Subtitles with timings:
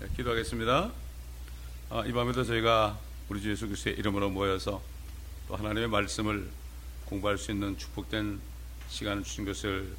[0.00, 0.90] 네, 기도하겠습니다.
[1.90, 4.82] 아, 이 밤에도 저희가 우리 주 예수 그리스도의 이름으로 모여서
[5.46, 6.50] 또 하나님의 말씀을
[7.04, 8.40] 공부할 수 있는 축복된
[8.88, 9.94] 시간을 주신 것을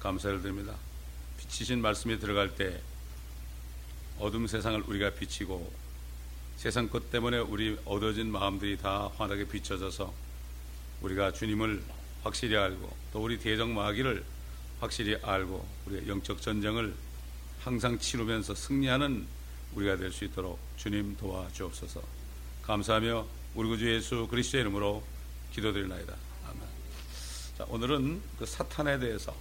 [0.00, 0.74] 감사를 드립니다.
[1.38, 2.80] 비치신 말씀이 들어갈 때
[4.18, 5.72] 어둠 세상을 우리가 비치고
[6.56, 10.12] 세상 것 때문에 우리 얻어진 마음들이 다 환하게 비춰져서
[11.02, 11.84] 우리가 주님을
[12.24, 14.24] 확실히 알고 또 우리 대적 마귀를
[14.80, 16.96] 확실히 알고 우리의 영적 전쟁을
[17.66, 19.26] 항상 치르면서 승리하는
[19.74, 22.00] 우리가 될 수 있도록 주님 도와주옵소서.
[22.62, 23.26] 감사하며
[23.56, 25.02] 우리 구주 예수 그리스도의 이름으로
[25.52, 26.14] 기도드리나이다.
[26.46, 26.60] 아멘.
[27.58, 29.34] 자, 오늘은 그 사탄에 대해서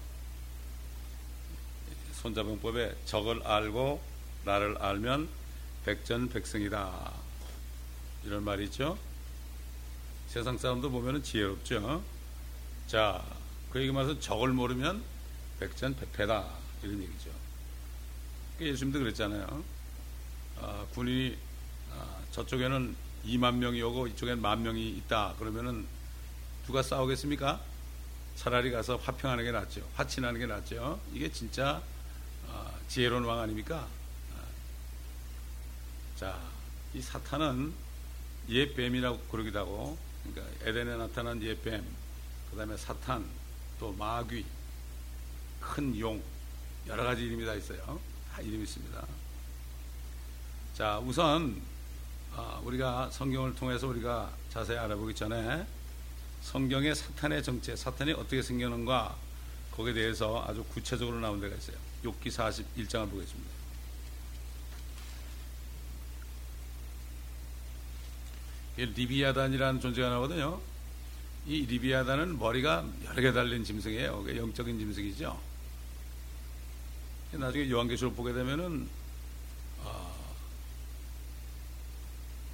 [2.14, 4.02] 손자병법에 적을 알고
[4.44, 5.30] 나를 알면
[5.86, 7.12] 백전백승이다.
[8.24, 8.98] 이런 말이 죠
[10.30, 12.04] 세상 사람도 보면 지혜롭죠.
[12.88, 13.24] 자,
[13.70, 15.04] 그 얘기 말해서 적을 모르면
[15.60, 16.50] 백전백패다.
[16.82, 17.45] 이런 얘기죠.
[18.60, 19.64] 예수님도 그랬잖아요.
[20.62, 21.38] 아, 군인이
[21.92, 22.96] 아, 저쪽에는
[23.26, 25.36] 2만 명이 오고 이쪽엔 만 명이 있다.
[25.40, 25.86] 그러면은
[26.66, 27.62] 누가 싸우겠습니까?
[28.36, 29.88] 차라리 가서 화평하는 게 낫죠.
[29.96, 31.00] 화친하는 게 낫죠.
[31.14, 31.82] 이게 진짜
[32.50, 33.88] 아, 지혜로운 왕 아닙니까?
[34.36, 34.42] 아.
[36.16, 36.40] 자,
[36.94, 37.74] 이 사탄은
[38.50, 41.84] 옛뱀이라고 그러기도 하고, 그러니까 에덴에 나타난 옛뱀,
[42.52, 43.26] 그 다음에 사탄,
[43.80, 44.46] 또 마귀,
[45.60, 46.22] 큰 용,
[46.88, 48.00] 여러 가지 이름이 다 있어요.
[48.36, 49.08] 다 이름이 있습니다.
[50.74, 51.62] 자, 우선
[52.36, 55.66] 아, 우리가 성경을 통해서 우리가 자세히 알아보기 전에
[56.42, 59.16] 성경의 사탄의 정체, 사탄이 어떻게 생겼는가
[59.72, 61.78] 거기에 대해서 아주 구체적으로 나온 데가 있어요.
[62.04, 63.56] 욥기 41장을 보겠습니다.
[68.76, 70.60] 리비아단이라는 존재가 나오거든요.
[71.48, 74.26] 이 리비아단은 머리가 여러 개 달린 짐승이에요.
[74.36, 75.55] 영적인 짐승이죠.
[77.38, 78.88] 나중에 요한계시록 보게 되면은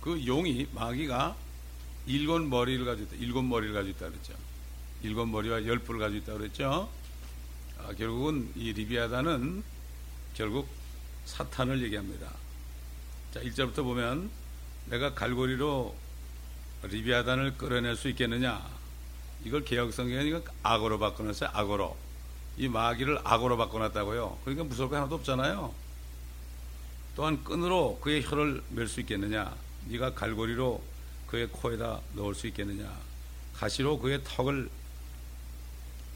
[0.02, 1.36] 그 용이 마귀가
[2.08, 3.24] 일곱 머리를 가지고 있다.
[3.24, 4.34] 일곱 머리를 가지고 있다 그랬죠.
[5.04, 6.90] 일곱 머리와 열 뿔을 가지고 있다 그랬죠.
[7.80, 9.64] 아, 결국은 이 리비아단은
[10.34, 10.68] 결국
[11.26, 12.34] 사탄을 얘기합니다.
[13.34, 14.30] 자, 1절부터 보면
[14.88, 15.96] 내가 갈고리로
[16.84, 18.68] 리비아단을 끌어낼 수 있겠느냐?
[19.46, 21.52] 이걸 개혁성경이 악어로 바꿔놨어요.
[21.54, 21.96] 악어로.
[22.58, 24.40] 이 마귀를 악어로 바꿔놨다고요.
[24.44, 25.74] 그러니까 무서울 거 하나도 없잖아요.
[27.16, 29.56] 또한 끈으로 그의 혀를 멜 수 있겠느냐?
[29.88, 30.82] 네가 갈고리로
[31.28, 32.92] 그의 코에다 넣을 수 있겠느냐?
[33.56, 34.70] 가시로 그의 턱을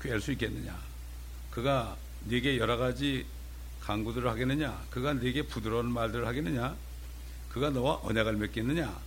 [0.02, 0.78] 꿰을 수 있겠느냐?
[1.52, 3.26] 그가 네게 여러 가지
[3.82, 4.84] 강구들을 하겠느냐?
[4.90, 6.76] 그가 네게 부드러운 말들을 하겠느냐?
[7.50, 9.00] 그가 너와 언약을 맺겠느냐?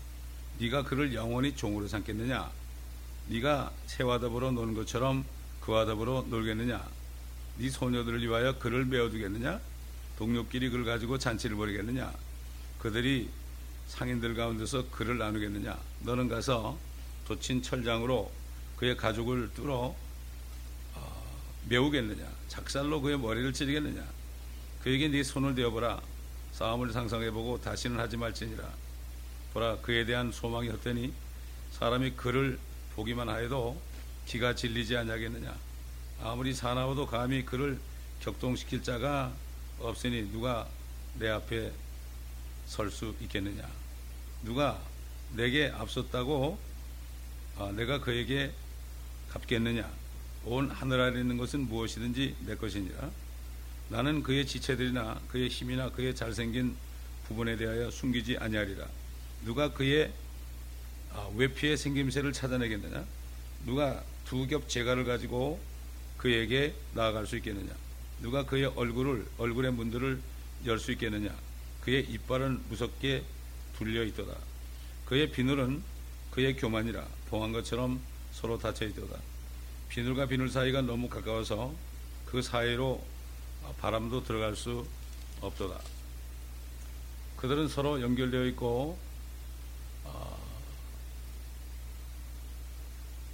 [0.59, 2.51] 네가 그를 영원히 종으로 삼겠느냐?
[3.29, 5.25] 네가 새와 더불어 노는 것처럼
[5.61, 6.98] 그와 더불어 놀겠느냐?
[7.59, 9.61] 네 소녀들을 위하여 그를 메어두겠느냐?
[10.17, 12.13] 동료끼리 그를 가지고 잔치를 벌이겠느냐?
[12.79, 13.29] 그들이
[13.89, 15.77] 상인들 가운데서 그를 나누겠느냐?
[16.05, 16.79] 너는 가서
[17.27, 18.31] 도친 철장으로
[18.77, 19.97] 그의 가죽을 뚫어
[20.95, 21.37] 어,
[21.69, 22.25] 메우겠느냐?
[22.47, 24.07] 작살로 그의 머리를 찌르겠느냐?
[24.85, 26.01] 그에게 네 손을 대어보라.
[26.53, 28.69] 싸움을 상상해보고 다시는 하지 말지니라.
[29.53, 31.13] 보라 그에 대한 소망이 헛되니
[31.73, 32.59] 사람이 그를
[32.95, 33.81] 보기만 하여도
[34.27, 35.68] 기가 질리지 않냐겠느냐?
[36.23, 37.79] 아무리 사나워도 감히 그를
[38.21, 39.33] 격동시킬 자가
[39.79, 40.67] 없으니 누가
[41.19, 41.73] 내 앞에
[42.67, 43.63] 설 수 있겠느냐?
[44.45, 44.79] 누가
[45.35, 46.59] 내게 앞섰다고
[47.59, 48.53] 아, 내가 그에게
[49.31, 49.91] 갚겠느냐?
[50.45, 53.11] 온 하늘 아래 있는 것은 무엇이든지 내 것이니라.
[53.89, 56.77] 나는 그의 지체들이나 그의 힘이나 그의 잘생긴
[57.27, 58.87] 부분에 대하여 숨기지 아니하리라.
[59.45, 60.13] 누가 그의
[61.13, 63.05] 아, 외피의 생김새를 찾아내겠느냐?
[63.65, 65.59] 누가 두 겹 재갈을 가지고
[66.19, 67.73] 그에게 나아갈 수 있겠느냐?
[68.21, 70.21] 누가 그의 얼굴을 얼굴의 문들을
[70.67, 71.35] 열 수 있겠느냐?
[71.83, 73.23] 그의 이빨은 무섭게
[73.77, 74.37] 불려 있도다.
[75.07, 75.83] 그의 비늘은
[76.33, 78.01] 그의 교만이라 봉한 것처럼
[78.33, 79.19] 서로 닫혀 있도다.
[79.89, 81.75] 비늘과 비늘 사이가 너무 가까워서
[82.27, 83.03] 그 사이로
[83.79, 84.87] 바람도 들어갈 수
[85.41, 85.81] 없도다.
[87.37, 88.99] 그들은 서로 연결되어 있고
[90.05, 90.39] 어,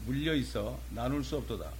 [0.04, 1.70] 물려 있어 나눌 수 없도다.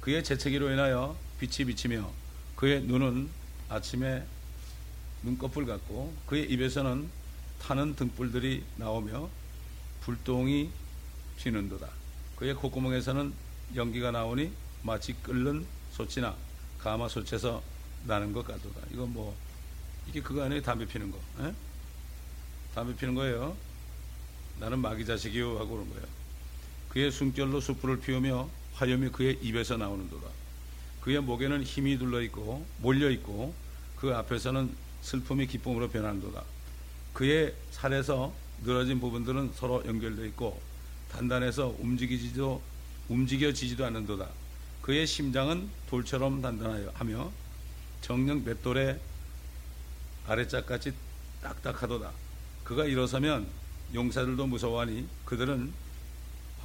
[0.00, 2.10] 그의 재채기로 인하여 빛이 비치며
[2.56, 3.28] 그의 눈은
[3.68, 4.24] 아침에
[5.22, 7.08] 눈꺼풀 같고 그의 입에서는
[7.60, 9.28] 타는 등불들이 나오며
[10.00, 10.70] 불똥이
[11.38, 11.88] 튀는도다.
[12.36, 13.32] 그의 콧구멍에서는
[13.76, 14.52] 연기가 나오니
[14.82, 16.34] 마치 끓는 소치나
[16.78, 17.62] 가마솥에서
[18.06, 18.80] 나는 것 같도다.
[18.92, 19.36] 이건 뭐
[20.08, 20.62] 이게 그거 아니에요?
[20.62, 21.18] 담배 피는 거.
[21.40, 21.54] 에?
[22.74, 23.54] 담배 피는 거예요.
[24.58, 26.06] 나는 마귀 자식이요 하고 그런 거예요.
[26.88, 28.48] 그의 숨결로 숯불을 피우며
[28.80, 30.26] 화염이 그의 입에서 나오는도다.
[31.02, 33.54] 그의 목에는 힘이 둘러 있고 몰려 있고
[33.96, 36.42] 그 앞에서는 슬픔이 기쁨으로 변하는도다.
[37.12, 38.32] 그의 살에서
[38.64, 40.58] 늘어진 부분들은 서로 연결되어 있고
[41.12, 42.62] 단단해서 움직이지도
[43.10, 44.28] 움직여지지도 않는도다.
[44.80, 47.30] 그의 심장은 돌처럼 단단하여 하며
[48.00, 48.98] 정령 맷돌의
[50.26, 50.94] 아래짝같이
[51.42, 52.12] 딱딱하도다.
[52.64, 53.46] 그가 일어서면
[53.92, 55.70] 용사들도 무서워하니 그들은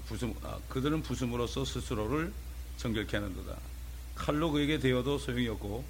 [0.07, 2.31] 부숨, 아, 그들은 부숨으로써 스스로를
[2.77, 3.57] 정결케 하는도다.
[4.15, 5.83] 칼로 그에게 대어도 소용이 없고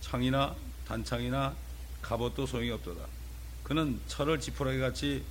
[0.00, 0.54] 창이나
[0.86, 1.54] 단창이나
[2.02, 3.06] 갑옷도 소용이 없도다.
[3.62, 5.22] 그는 철을 지푸라기 같이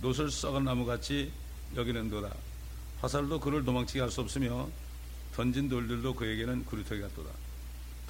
[0.00, 1.32] 노을 썩은 나무 같이
[1.74, 2.32] 여기는도다.
[3.00, 4.68] 화살도 그를 도망치게 할 수 없으며
[5.34, 7.30] 던진 돌들도 그에게는 구루터기 같도다.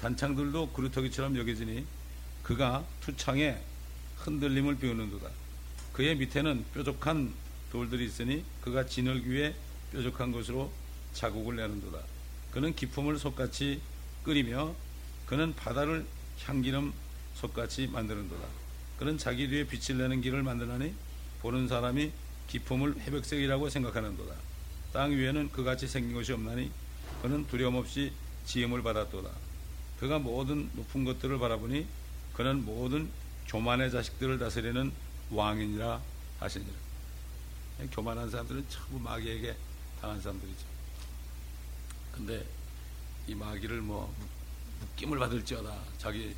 [0.01, 1.85] 단창들도 구루터기처럼 여겨지니
[2.43, 3.57] 그가 투창에
[4.17, 5.29] 흔들림을 비우는도다.
[5.93, 7.33] 그의 밑에는 뾰족한
[7.71, 9.53] 돌들이 있으니 그가 진흙 위에
[9.91, 10.71] 뾰족한 것으로
[11.13, 11.99] 자국을 내는도다.
[12.51, 13.81] 그는 기품을 속같이
[14.23, 14.73] 끓이며
[15.25, 16.05] 그는 바다를
[16.43, 16.93] 향기름
[17.35, 18.47] 속같이 만드는도다.
[18.97, 20.93] 그는 자기 뒤에 빛을 내는 길을 만드나니
[21.41, 22.11] 보는 사람이
[22.47, 24.35] 기품을 회백색이라고 생각하는도다.
[24.91, 26.71] 땅 위에는 그같이 생긴 것이 없나니
[27.21, 28.11] 그는 두려움 없이
[28.45, 29.29] 지음을 받았도다.
[29.99, 31.85] 그가 모든 높은 것들을 바라보니
[32.33, 33.09] 그는 모든
[33.47, 34.91] 교만의 자식들을 다스리는
[35.31, 36.01] 왕이니라
[36.39, 36.73] 하시니라.
[37.91, 39.55] 교만한 사람들은 전부 마귀에게
[40.01, 40.65] 당한 사람들이죠.
[42.13, 42.45] 근데
[43.27, 44.13] 이 마귀를 뭐
[44.79, 45.73] 묶임을 받을지어다.
[45.97, 46.35] 자기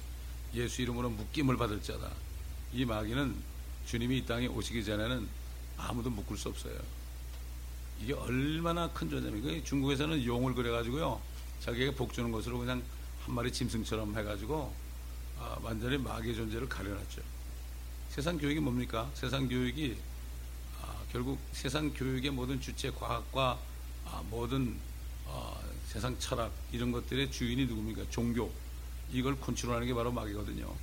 [0.54, 2.12] 예수 이름으로 묶임을 받을지어다.
[2.74, 3.36] 이 마귀는
[3.86, 5.28] 주님이 이 땅에 오시기 전에는
[5.78, 6.78] 아무도 묶을 수 없어요.
[8.02, 9.64] 이게 얼마나 큰 존재입니까?
[9.64, 11.22] 중국에서는 용을 그려가지고요.
[11.62, 12.81] 자기에게 복 주는 것으로 그냥
[13.25, 14.74] 한 마리 짐승처럼 해가지고
[15.40, 17.22] 아, 완전히 마귀의 존재를 가려놨죠.
[18.10, 19.10] 세상 교육이 뭡니까?
[19.14, 20.11] 세상 교육이 아,
[21.12, 23.60] 결국 세상 교육의 모든 주체 과학과
[24.06, 24.78] 아, 모든
[25.25, 28.06] 어, 세상 철학 이런 것들의 주인이 누굽니까?
[28.10, 28.50] 종교
[29.12, 30.74] 이걸 컨트롤하는 게 바로 마귀거든요.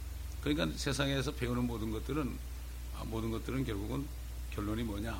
[0.43, 2.39] 그러니까 세상에서 배우는 모든 것들은
[2.97, 4.07] 아, 모든 것들은 결국은
[4.55, 5.19] 결론이 뭐냐?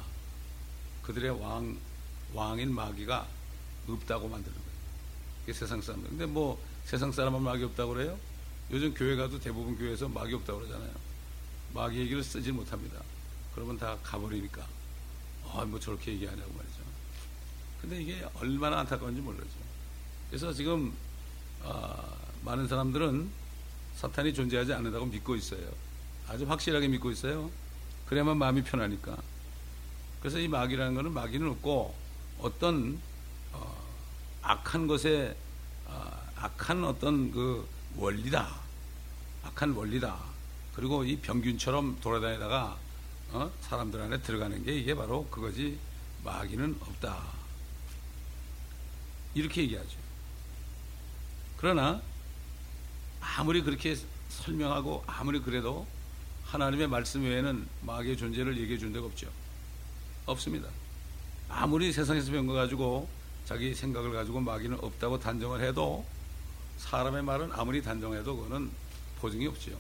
[1.03, 1.79] 그들의 왕
[2.35, 3.27] 왕인 마귀가
[3.89, 5.55] 없다고 만드는 거예요.
[5.55, 6.11] 세상 사람들.
[6.11, 8.19] 근데 뭐 세상 사람은 마귀 없다고 그래요?
[8.71, 10.93] 요즘 교회 가도 대부분 교회에서 마귀 없다고 그러잖아요.
[11.73, 13.01] 마귀 얘기를 쓰지 못합니다.
[13.55, 14.78] 그러면 다 가버리니까.
[15.53, 16.79] 아, 뭐 저렇게 얘기하냐고 말이죠.
[17.81, 19.49] 근데 이게 얼마나 안타까운지 몰라죠.
[20.29, 20.93] 그래서 지금,
[21.63, 22.03] 아,
[22.45, 23.31] 많은 사람들은
[23.97, 25.69] 사탄이 존재하지 않는다고 믿고 있어요.
[26.29, 27.51] 아주 확실하게 믿고 있어요.
[28.07, 29.17] 그래야만 마음이 편하니까.
[30.21, 31.95] 그래서 이 마귀라는 것은 마귀는 없고
[32.39, 33.01] 어떤
[33.53, 33.85] 어,
[34.43, 35.37] 악한 것에
[35.87, 38.61] 어, 악한 어떤 그 원리다.
[39.45, 40.19] 악한 원리다.
[40.75, 42.79] 그리고 이 병균처럼 돌아다니다가
[43.31, 43.51] 어?
[43.61, 45.79] 사람들 안에 들어가는 게 이게 바로 그거지
[46.25, 47.23] 마귀는 없다.
[49.35, 49.99] 이렇게 얘기하죠.
[51.57, 52.01] 그러나
[53.21, 53.97] 아무리 그렇게
[54.29, 55.87] 설명하고 아무리 그래도
[56.47, 59.29] 하나님의 말씀 외에는 마귀의 존재를 얘기해 준 데가 없죠.
[60.27, 60.69] 없습니다.
[61.49, 63.09] 아무리 세상에서 배운 거 가지고
[63.45, 66.05] 자기 생각을 가지고 마귀는 없다고 단정을 해도
[66.79, 68.71] 사람의 말은 아무리 단정해도 그거는
[69.21, 69.79] 보증이 없죠.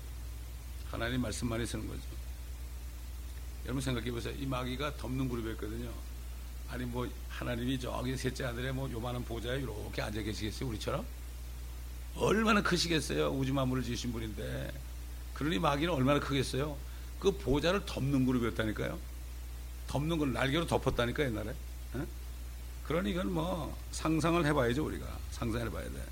[0.91, 2.18] 하나님 말씀만이 쓰는 거죠.
[3.69, 4.35] 여러분 생각해 보세요.
[4.38, 5.91] 이 마귀가 덮는 그룹이었거든요.
[6.70, 11.05] 아니 뭐 하나님이 저기 셋째 하늘에 뭐 요만한 보좌에 이렇게 앉아 계시겠어요 우리처럼?
[12.17, 14.73] 얼마나 크시겠어요 우주 만물을 지으신 분인데
[15.35, 16.79] 그러니 마귀는 얼마나 크겠어요?
[17.20, 18.99] 그 보좌를 덮는 그룹이었다니까요.
[19.88, 21.50] 덮는 걸 날개로 덮었다니까 옛날에.
[21.50, 22.07] 에?
[22.87, 26.07] 그러니 이건 뭐 상상을 해봐야죠 우리가 상상해봐야 돼.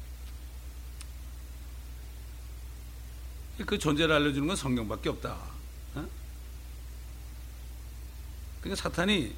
[3.65, 5.39] 그 존재를 알려주는 건 성경밖에 없다.
[5.95, 6.07] 어?
[8.61, 9.35] 그러니까 사탄이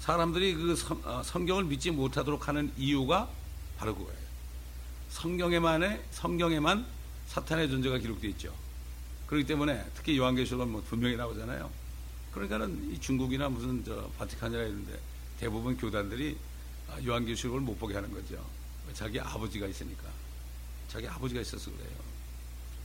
[0.00, 3.28] 사람들이 그 성, 경을 믿지 못하도록 하는 이유가
[3.78, 4.18] 바로 그거예요.
[5.10, 6.86] 성경에만의 성경에만
[7.28, 8.52] 사탄의 존재가 기록되어 있죠.
[9.26, 11.70] 그렇기 때문에 특히 요한계시록은 뭐 분명히 나오잖아요.
[12.32, 14.98] 그러니까는 이 중국이나 무슨 저 바티칸이라 이런데
[15.38, 16.36] 대부분 교단들이
[17.06, 18.44] 요한계시록을 못 보게 하는 거죠.
[18.92, 20.04] 자기 아버지가 있으니까.
[20.88, 21.96] 자기 아버지가 있어서 그래요.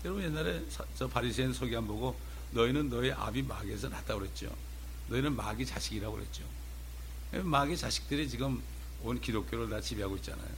[0.06, 0.64] 여러분 옛날에
[0.96, 2.16] 저 바리새인 소개 안 보고
[2.52, 4.56] 너희는 너희 아비 마귀에서 났다고 그랬죠.
[5.10, 6.44] 너희는 마귀 자식이라고 그랬죠.
[7.44, 8.62] 마귀 자식들이 지금
[9.04, 10.50] 온 기독교를 다 지배하고 있잖아요.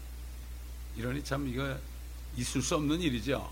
[0.95, 1.77] 이러니 참 이거
[2.35, 3.49] 있을 수 없는 일이죠.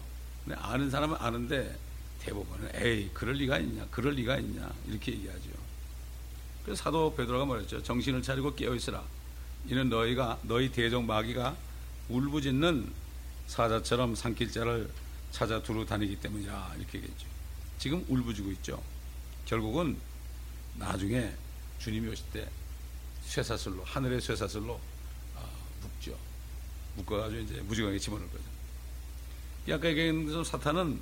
[0.55, 1.77] 아는 사람은 아는데
[2.19, 5.49] 대부분은 에이 그럴 리가 있냐 그럴 리가 있냐 이렇게 얘기하죠.
[6.63, 7.81] 그래서 사도 베드로가 말했죠.
[7.83, 9.03] 정신을 차리고 깨어 있으라.
[9.67, 11.55] 이는 너희가 너희 대적 마귀가
[12.09, 12.91] 울부짖는
[13.47, 14.89] 사자처럼 산길자를
[15.31, 17.27] 찾아 두루 다니기 때문이라 이렇게 얘기했죠.
[17.77, 18.81] 지금 울부짖고 있죠.
[19.45, 19.97] 결국은
[20.79, 21.31] 나중에
[21.77, 22.49] 주님이 오실 때
[23.25, 24.79] 쇠사슬로 하늘의 쇠사슬로
[25.35, 25.49] 어,
[25.81, 26.17] 묶죠.
[26.95, 28.43] 묶어가지고 이제 무지강에 집어넣을 거죠.
[29.71, 30.99] 아까 얘기한 것처럼 사탄은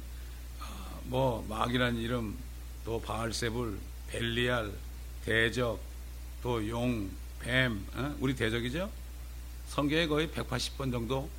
[0.60, 2.38] 어, 뭐 마귀라는 이름
[2.84, 4.74] 또 바알세불, 벨리알,
[5.24, 5.80] 대적,
[6.42, 8.16] 또 용, 뱀, 어?
[8.20, 8.92] 우리 대적이죠?
[9.68, 11.30] 성경에 거의 180번 정도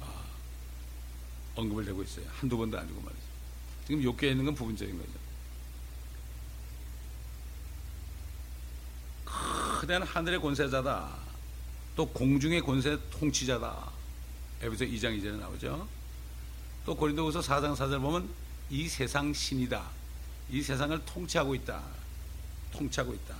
[0.00, 0.24] 아,
[1.56, 2.26] 언급을 되고 있어요.
[2.30, 3.22] 한두 번도 아니고 말이죠.
[3.86, 5.27] 지금 욕기에 있는 건 부분적인 거죠.
[9.78, 11.08] 크대한 하늘의 권세자다.
[11.94, 13.92] 또 공중의 권세 통치자다.
[14.60, 15.86] 에베소 2장 2절에 나오죠.
[16.84, 18.28] 또 고린도후서 4장 4절 보면
[18.70, 19.84] 이 세상 신이다.
[20.50, 21.80] 이 세상을 통치하고 있다.
[22.72, 23.36] 통치하고 있다.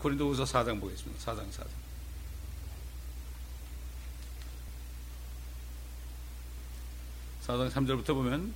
[0.00, 1.32] 고린도후서 4장 보겠습니다.
[1.32, 1.68] 4장 4장.
[7.46, 8.52] 4장 3절부터 보면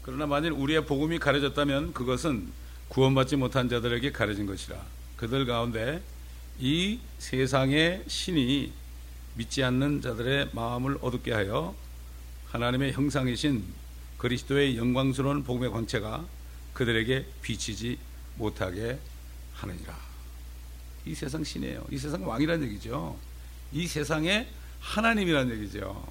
[0.00, 2.50] 그러나 만일 우리의 복음이 가려졌다면 그것은
[2.88, 6.02] 구원받지 못한 자들에게 가려진 것이라 그들 가운데
[6.58, 8.72] 이 세상의 신이
[9.34, 11.74] 믿지 않는 자들의 마음을 어둡게 하여
[12.48, 13.64] 하나님의 형상이신
[14.18, 16.26] 그리스도의 영광스러운 복음의 광채가
[16.72, 17.98] 그들에게 비치지
[18.36, 18.98] 못하게
[19.54, 19.96] 하느니라.
[21.06, 21.86] 이 세상 신이에요.
[21.90, 23.16] 이 세상 왕이란 얘기죠.
[23.72, 24.48] 이 세상의
[24.80, 26.06] 하나님이란 얘기죠.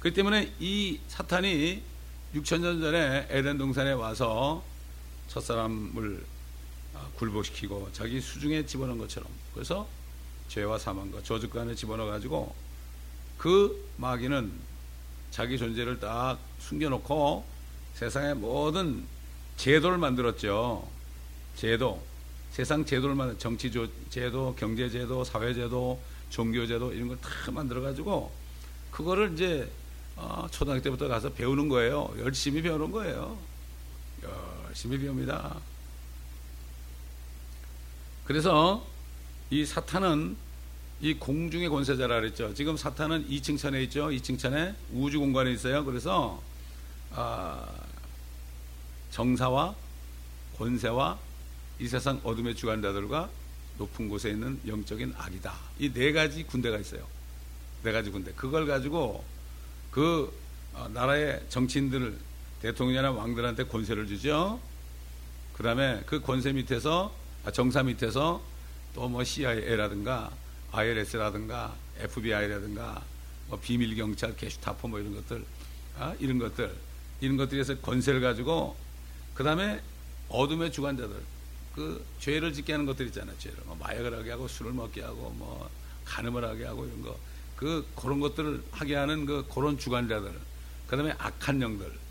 [0.00, 1.82] 그 때문에 이 사탄이
[2.34, 4.64] 6천년 전에 에덴 동산에 와서
[5.28, 6.24] 첫사람을
[6.94, 9.88] 아, 굴복시키고 자기 수중에 집어넣은 것처럼 그래서
[10.48, 12.54] 죄와 사망과 저주가 안에 집어넣어 가지고
[13.38, 14.52] 그 마귀는
[15.30, 17.44] 자기 존재를 딱 숨겨놓고
[17.94, 19.04] 세상의 모든
[19.56, 20.88] 제도를 만들었죠.
[21.56, 22.02] 제도.
[22.52, 23.70] 세상 제도를 만들 정치
[24.10, 26.00] 제도, 경제 제도, 사회 제도,
[26.30, 28.30] 종교 제도 이런 걸 다 만들어 가지고
[28.92, 29.68] 그거를 이제
[30.16, 32.14] 어, 초등학교 때부터 가서 배우는 거예요.
[32.18, 33.36] 열심히 배우는 거예요.
[34.74, 35.56] 열심히 배웁니다.
[38.24, 38.84] 그래서
[39.50, 40.36] 이 사탄은
[41.00, 42.52] 이 공중의 권세자라 그랬죠.
[42.54, 44.08] 지금 사탄은 2층 천에 있죠.
[44.08, 45.84] 2층 천에 우주 공간에 있어요.
[45.84, 46.42] 그래서
[47.12, 47.68] 아,
[49.12, 49.76] 정사와
[50.58, 51.18] 권세와
[51.78, 53.30] 이 세상 어둠의 주관자들과
[53.78, 55.54] 높은 곳에 있는 영적인 악이다.
[55.78, 57.06] 이 네 가지 군대가 있어요.
[57.84, 58.32] 네 가지 군대.
[58.32, 59.24] 그걸 가지고
[59.92, 60.32] 그
[60.72, 62.18] 어, 나라의 정치인들
[62.64, 64.58] 대통령이나 왕들한테 권세를 주죠.
[65.52, 68.42] 그 다음에 그 권세 밑에서 아, 정사 밑에서
[68.94, 70.32] 또 뭐 CIA라든가
[70.72, 73.02] IRS라든가 FBI라든가
[73.48, 75.44] 뭐 비밀 경찰, 게슈타포 뭐 이런 것들,
[75.98, 76.74] 아, 이런 것들,
[77.20, 78.76] 이런 것들에서 권세를 가지고
[79.34, 79.82] 그 다음에
[80.30, 81.14] 어둠의 주관자들,
[81.74, 83.36] 그 죄를 짓게 하는 것들 있잖아요.
[83.38, 85.68] 죄를 뭐 마약을 하게 하고 술을 먹게 하고 뭐
[86.06, 87.18] 간음을 하게 하고 이런 거,
[87.56, 90.32] 그 그런 것들을 하게 하는 그 그런 주관자들,
[90.86, 92.03] 그 다음에 악한 영들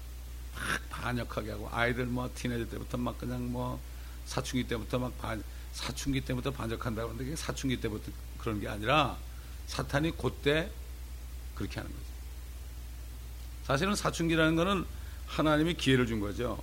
[0.55, 3.79] 막 반역하게 하고 아이들 뭐 티네저 때부터 막 그냥 뭐
[4.25, 5.43] 사춘기 때부터 막 반,
[5.73, 9.17] 사춘기 때부터 반역한다고 하는데 그게 사춘기 때부터 그런 게 아니라
[9.67, 10.69] 사탄이 그때
[11.55, 12.03] 그렇게 하는 거죠.
[13.63, 14.85] 사실은 사춘기라는 거는
[15.27, 16.61] 하나님이 기회를 준 거죠.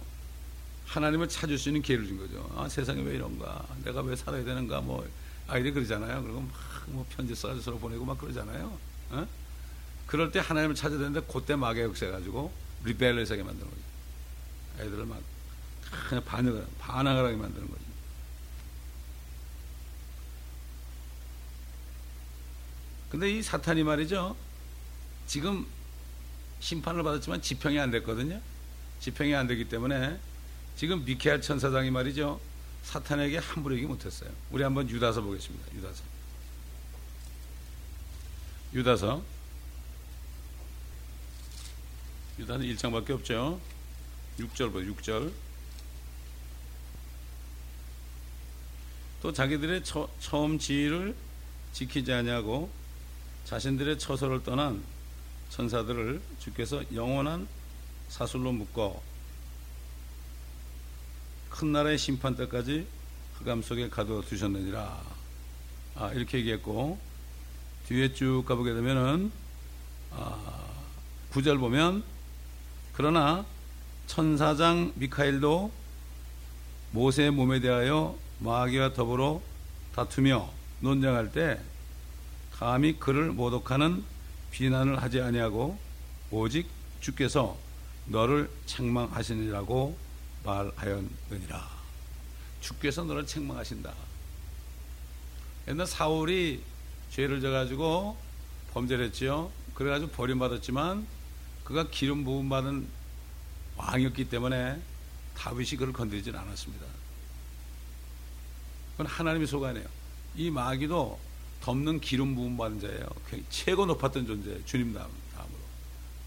[0.87, 2.51] 하나님을 찾을 수 있는 기회를 준 거죠.
[2.57, 3.65] 아, 세상에 왜 이런가?
[3.85, 4.81] 내가 왜 살아야 되는가?
[4.81, 5.09] 뭐,
[5.47, 6.23] 아이들이 그러잖아요.
[6.23, 6.51] 그리고 막,
[6.89, 8.77] 뭐, 편지 써서 서로 보내고 막 그러잖아요.
[9.11, 9.27] 어?
[10.07, 12.53] 그럴 때 하나님을 찾아야 되는데, 그때 마귀 역사해가지고,
[12.85, 13.83] 리벨을 하게 만드는 거죠.
[14.79, 15.21] 아이들을 막,
[16.09, 17.81] 그냥 반역을, 반항을 하게 만드는 거죠.
[23.11, 24.37] 근데 이 사탄이 말이죠.
[25.27, 25.67] 지금
[26.61, 28.41] 심판을 받았지만 지평이 안 됐거든요.
[29.01, 30.19] 지평이 안 되기 때문에
[30.77, 32.41] 지금 미케알 천사장이 말이죠.
[32.85, 34.31] 사탄에게 함부로 얘기 못했어요.
[34.51, 35.75] 우리 한번 유다서 보겠습니다.
[35.75, 36.03] 유다서.
[38.73, 39.23] 유다서.
[42.41, 43.61] 유다는 1장밖에 없죠.
[44.39, 45.31] 6절 보 6절.
[49.21, 51.15] 또 자기들의 처, 처음 지위를
[51.75, 52.71] 지키지 아니하고
[53.45, 54.83] 자신들의 처소를 떠난
[55.51, 57.47] 천사들을 주께서 영원한
[58.09, 59.03] 사슬로 묶어
[61.51, 62.87] 큰 나라의 심판 때까지
[63.35, 65.03] 흑암 속에 가둬 두셨느니라.
[65.97, 66.99] 아, 이렇게 얘기했고,
[67.89, 69.33] 뒤에 쭉 가보게 되면은,
[70.13, 70.71] 아,
[71.31, 72.05] 구절 보면,
[73.01, 73.47] 그러나
[74.07, 75.73] 천사장 미카엘도
[76.91, 79.41] 모세의 몸에 대하여 마귀와 더불어
[79.95, 81.59] 다투며 논쟁할 때
[82.53, 84.05] 감히 그를 모독하는
[84.51, 85.79] 비난을 하지 아니하고
[86.31, 86.69] 오직
[87.01, 87.57] 주께서
[88.05, 89.97] 너를 책망하시니라고
[90.45, 91.71] 말하였느니라.
[92.61, 93.95] 주께서 너를 책망하신다.
[95.69, 96.63] 옛날 사울이
[97.09, 98.19] 죄를 져가지고
[98.75, 99.51] 범죄를 했지요.
[99.73, 101.20] 그래가지고 버림받았지만
[101.71, 102.89] 그가 기름 부음 받은
[103.77, 104.83] 왕이었기 때문에
[105.37, 106.85] 다윗이 그를 건드리진 않았습니다.
[108.93, 109.87] 그건 하나님이 소관해요.
[110.35, 111.19] 이 마귀도
[111.61, 113.07] 덮는 기름 부음 받은 자예요.
[113.51, 115.61] 최고 높았던 존재, 주님 다음으로.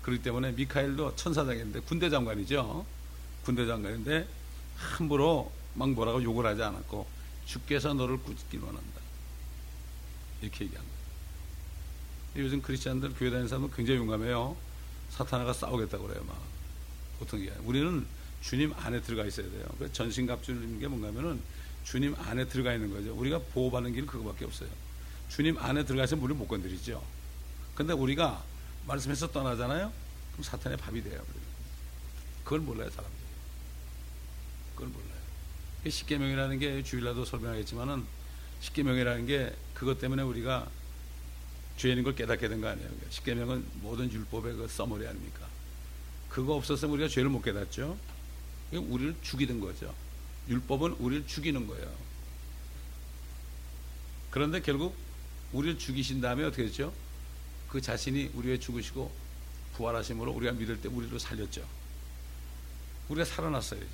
[0.01, 2.85] 그렇기 때문에 미카엘도 천사장인데 군대 장관이죠.
[3.43, 4.25] 군대 장관인데
[4.77, 7.05] 함부로 막 뭐라고 욕을 하지 않았고
[7.45, 9.01] 주께서 너를 꾸짖기 원한다.
[10.41, 11.03] 이렇게 거예요.
[12.37, 14.72] 요즘 크리스찬들 교회 다니는 사람은 굉장히 용감해요.
[15.13, 16.23] 사탄아가 싸우겠다고 그래요.
[16.25, 16.41] 막
[17.19, 18.05] 보통 얘기 우리는
[18.41, 19.65] 주님 안에 들어가 있어야 돼요.
[19.77, 21.41] 그 전신갑 주는 게 뭔가 하면은
[21.85, 23.13] 주님 안에 들어가 있는 거죠.
[23.15, 24.69] 우리가 보호받는 길은 그거밖에 없어요.
[25.29, 27.03] 주님 안에 들어가서 우리를 못 건드리죠.
[27.75, 28.43] 근데 우리가
[28.87, 29.91] 말씀해서 떠나잖아요.
[30.33, 31.21] 그럼 사탄의 밥이 돼요.
[32.43, 33.23] 그걸 몰라요, 사람들이.
[34.75, 35.13] 그걸 몰라요.
[35.87, 38.05] 십계명이라는 게 주일날도 설명하겠지만은
[38.61, 40.67] 십계명이라는 게 그것 때문에 우리가
[41.77, 42.89] 죄인인 걸 깨닫게 된 거 아니에요.
[43.09, 45.47] 십계명은 모든 율법의 그 써머리 아닙니까?
[46.29, 47.97] 그거 없었으면 우리가 죄를 못 깨닫죠.
[48.71, 49.93] 우리를 죽이는 거죠.
[50.49, 51.91] 율법은 우리를 죽이는 거예요.
[54.31, 54.95] 그런데 결국
[55.51, 56.91] 우리를 죽이신 다음에 어떻게 했죠?
[57.69, 59.11] 그 자신이 우리 왜 죽으시고
[59.75, 61.63] 부활하심으로 우리가 믿을 때 우리를 살렸죠.
[63.09, 63.89] 우리가 살아났어요, 이제.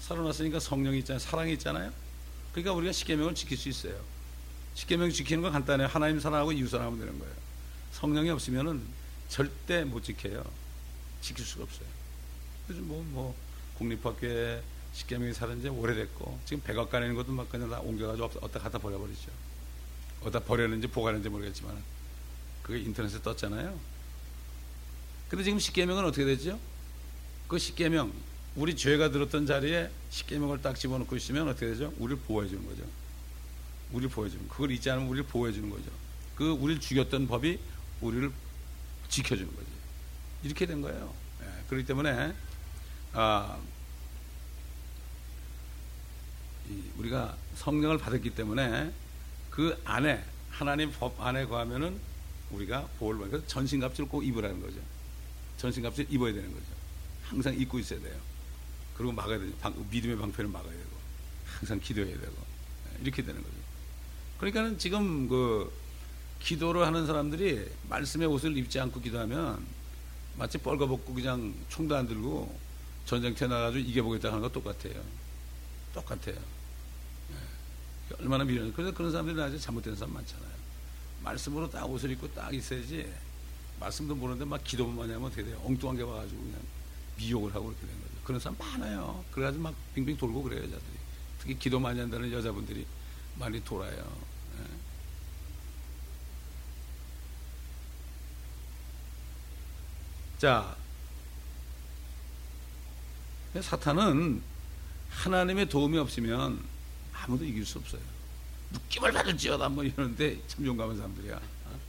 [0.00, 1.18] 살아났으니까 성령이 있잖아요.
[1.18, 1.92] 사랑이 있잖아요.
[2.52, 4.00] 그러니까 우리가 십계명을 지킬 수 있어요.
[4.76, 5.88] 십계명 지키는 건 간단해요.
[5.88, 7.34] 하나님 사랑하고 이웃 사랑하면 되는 거예요.
[7.92, 8.82] 성령이 없으면은
[9.28, 10.44] 절대 못 지켜요.
[11.22, 11.88] 지킬 수가 없어요.
[12.68, 13.34] 요즘 뭐, 뭐,
[13.78, 18.78] 국립학교에 십계명이 사는 지 오래됐고, 지금 백악관에 있는 것도 막 그냥 다 옮겨가지고 어디다 갖다
[18.78, 19.30] 버려버리죠.
[20.20, 21.74] 어디다 버렸는지 보관했는지 모르겠지만,
[22.62, 23.78] 그게 인터넷에 떴잖아요.
[25.28, 26.60] 근데 지금 십계명은 어떻게 되죠?
[27.48, 28.12] 그 십계명,
[28.54, 31.94] 우리 죄가 들었던 자리에 십계명을 딱 집어넣고 있으면 어떻게 되죠?
[31.98, 32.82] 우리를 보호해 주는 거죠.
[33.92, 35.90] 우리를 보호해 주는 그걸 잊지 않으면 우리를 보호해 주는 거죠.
[36.34, 37.58] 그 우리를 죽였던 법이
[38.00, 38.30] 우리를
[39.08, 39.66] 지켜주는 거죠.
[40.42, 41.14] 이렇게 된 거예요.
[41.42, 42.34] 예, 그렇기 때문에
[43.12, 43.58] 아,
[46.98, 48.92] 우리가 성령을 받았기 때문에
[49.50, 51.98] 그 안에 하나님 법 안에 거하면은
[52.50, 54.78] 우리가 보호를 그 전신갑주를 꼭 입으라는 거죠.
[55.58, 56.66] 전신갑주를 입어야 되는 거죠.
[57.24, 58.16] 항상 입고 있어야 돼요.
[58.96, 59.54] 그리고 막아야 되죠.
[59.90, 60.96] 믿음의 방패를 막아야 되고
[61.46, 62.34] 항상 기도해야 되고
[62.92, 63.55] 예, 이렇게 되는 거죠.
[64.38, 65.72] 그러니까는 지금 그
[66.40, 69.64] 기도를 하는 사람들이 말씀의 옷을 입지 않고 기도하면
[70.36, 72.58] 마치 뻘거벗고 그냥 총도 안 들고
[73.06, 75.02] 전쟁터에 나가지고 이겨보겠다 하는 거 똑같아요.
[75.94, 76.36] 똑같아요.
[77.30, 78.14] 예.
[78.20, 78.72] 얼마나 미련.
[78.72, 80.56] 그래서 그런 사람들이 아주 잘못된 사람 많잖아요.
[81.22, 83.10] 말씀으로 딱 옷을 입고 딱 있어야지
[83.80, 85.60] 말씀도 모르는데 막 기도만 하면 어떻게 돼요?
[85.64, 86.60] 엉뚱한 게 와가지고 그냥
[87.16, 88.12] 미혹을 하고 그렇게 되는 거죠.
[88.24, 89.24] 그런 사람 많아요.
[89.32, 90.96] 그래가지고 막 빙빙 돌고 그래요, 여자들이.
[91.38, 92.86] 특히 기도 많이 한다는 여자분들이
[93.38, 94.12] 많이 돌아요.
[94.58, 94.62] 예.
[100.38, 100.76] 자,
[103.60, 104.42] 사탄은
[105.10, 106.62] 하나님의 도움이 없으면
[107.12, 108.00] 아무도 이길 수 없어요.
[108.72, 111.36] 느낌을 받을지어다 뭐 이러는데 참 용감한 사람들이야.
[111.36, 111.80] 어?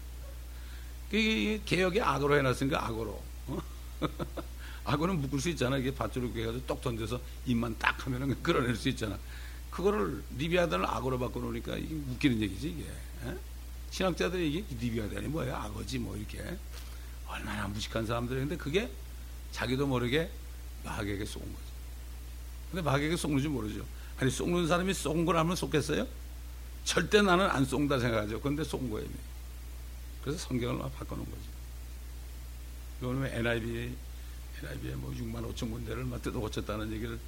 [1.12, 3.22] 이게 개혁의 악으로 해놨으니까 악으로.
[3.48, 3.62] 어?
[4.86, 5.78] 악어는 묶을 수 있잖아.
[5.78, 9.18] 이게 밧줄을 해가지고 똑 던져서 입만 딱 하면은 끌어낼 수 있잖아.
[9.78, 12.84] 그거를 리비아단을 악어로 바꿔놓으니까 이게 웃기는 얘기지, 이게.
[13.30, 13.38] 에?
[13.92, 15.56] 신학자들이 이게 리비아단이 뭐야?
[15.56, 16.40] 악어지, 뭐, 이렇게.
[17.28, 18.90] 얼마나 무식한 사람들이 근데 그게
[19.52, 20.32] 자기도 모르게
[20.84, 21.66] 마귀에게 속은 거죠.
[22.72, 23.86] 근데 마귀에게 줄 모르죠.
[24.18, 26.08] 아니, 속는 사람이 속은 걸 하면 속겠어요?
[26.84, 28.42] 절대 나는 안 속는다 생각하죠.
[28.42, 29.08] 그런데 속은 거예요.
[30.24, 31.44] 그래서 성경을 막 바꿔놓은 거죠.
[33.02, 33.96] 이거는 NIV
[34.64, 37.20] NIV에 뭐 6만 5천 군데를 막 뜯어 고쳤다는 얘기를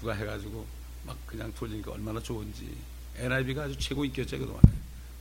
[0.00, 0.66] 누가 해가지고
[1.04, 2.76] 막 그냥 돌리니까 얼마나 좋은지.
[3.16, 4.72] NIV가 아주 최고 인기였죠, 그동안에.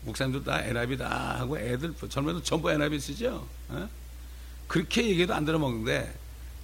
[0.04, 3.48] 목사님도 다 NIV 다 하고 애들, 젊은이들 전부 NIV 쓰죠?
[3.70, 3.90] 어?
[4.68, 6.18] 그렇게 얘기해도 안 들어먹는데,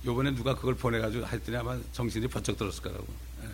[0.06, 3.06] 요번에 누가 그걸 보내가지고 했더니 아마 정신이 번쩍 들었을 거라고.
[3.44, 3.48] 예.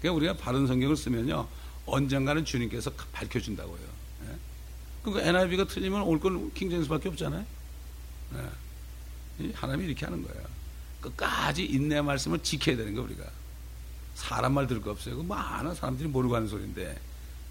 [0.00, 1.46] 그러니까 우리가 바른 성경을 쓰면요,
[1.86, 3.80] 언젠가는 주님께서 밝혀준다고요.
[4.24, 4.36] 예.
[5.02, 7.44] 그 NIV가 틀리면 올 건 킹제임스밖에 없잖아요.
[8.34, 9.52] 예.
[9.54, 10.42] 하나님이 이렇게 하는 거예요.
[11.00, 13.24] 끝까지 인내 말씀을 지켜야 되는 거 우리가.
[14.20, 15.16] 사람 말 들을 거 없어요.
[15.16, 16.98] 그 많은 사람들이 모르고 하는 소리인데.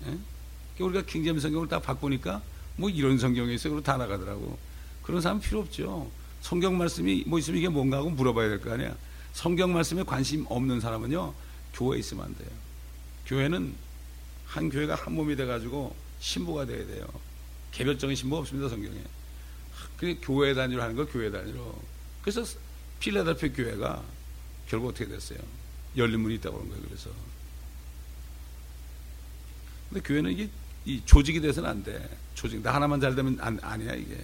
[0.05, 0.83] 예?
[0.83, 2.41] 우리가 킹제임 성경을 딱 바꾸니까
[2.75, 3.73] 뭐 이런 성경이 있어요.
[3.73, 4.57] 그리고 다 나가더라고.
[5.01, 6.09] 그런 사람 필요 없죠.
[6.41, 8.95] 성경 말씀이 뭐 있으면 이게 뭔가 하고 물어봐야 될 거 아니야.
[9.33, 11.33] 성경 말씀에 관심 없는 사람은요.
[11.73, 12.49] 교회에 있으면 안 돼요.
[13.25, 13.73] 교회는
[14.45, 17.05] 한 교회가 한 몸이 돼가지고 신부가 돼야 돼요.
[17.71, 18.69] 개별적인 신부 없습니다.
[18.69, 18.97] 성경에.
[19.97, 21.81] 그 교회 단위로 하는 거 교회 단위로.
[22.21, 22.43] 그래서
[22.99, 24.03] 필라델피아 교회가
[24.67, 25.39] 결국 어떻게 됐어요?
[25.97, 26.83] 열린 문이 있다고 그런 거예요.
[26.85, 27.09] 그래서.
[29.89, 30.49] 근데 교회는 이게
[30.85, 32.17] 이 조직이 돼서는 안 돼.
[32.35, 32.61] 조직.
[32.61, 34.17] 나 하나만 잘 되면 안, 아니야, 이게.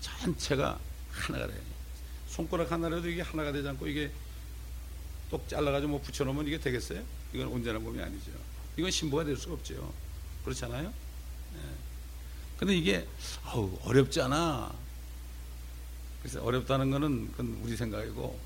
[0.00, 0.78] 전체가
[1.10, 1.60] 하나가 돼.
[2.28, 4.10] 손가락 하나라도 이게 하나가 되지 않고 이게
[5.30, 7.02] 똑 잘라가지고 뭐 붙여놓으면 이게 되겠어요?
[7.32, 8.30] 이건 온전한 몸이 아니죠.
[8.76, 9.92] 이건 신부가 될 수가 없죠.
[10.44, 10.92] 그렇잖아요?
[11.54, 11.60] 네.
[12.58, 13.06] 근데 이게
[13.82, 14.74] 어렵잖아.
[16.22, 18.38] 그래서 어렵다는 거는 그건 우리 생각이고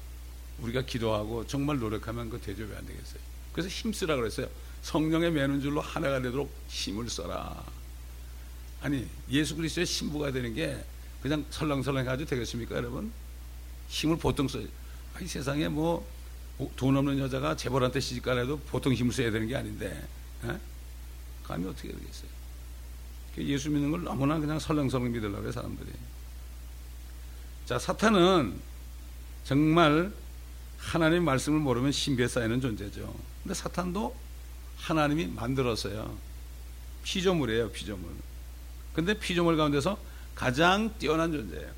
[0.60, 3.20] 우리가 기도하고 정말 노력하면 그 대접이 안 되겠어요.
[3.52, 4.48] 그래서 힘쓰라 그랬어요.
[4.82, 7.64] 성령의 매는 줄로 하나가 되도록 힘을 써라.
[8.80, 10.82] 아니 예수 그리스도의 신부가 되는 게
[11.22, 13.12] 그냥 설렁설렁 해가지고 되겠습니까, 여러분?
[13.88, 14.66] 힘을 보통 써요.
[15.20, 16.18] 이 세상에 뭐
[16.76, 20.06] 돈 없는 여자가 재벌한테 시집가라도 보통 힘을 써야 되는 게 아닌데,
[20.44, 20.58] 에?
[21.44, 22.30] 감이 어떻게 되겠어요?
[23.38, 25.90] 예수 믿는 걸 너무나 그냥 설렁설렁 믿으려고 해 사람들이.
[27.66, 28.58] 자, 사탄은
[29.44, 30.12] 정말
[30.78, 33.14] 하나님 말씀을 모르면 신비에 쌓이는 존재죠.
[33.42, 34.16] 근데 사탄도
[34.78, 36.16] 하나님이 만들었어요.
[37.02, 38.10] 피조물이에요, 피조물.
[38.94, 39.98] 근데 피조물 가운데서
[40.34, 41.70] 가장 뛰어난 존재예요.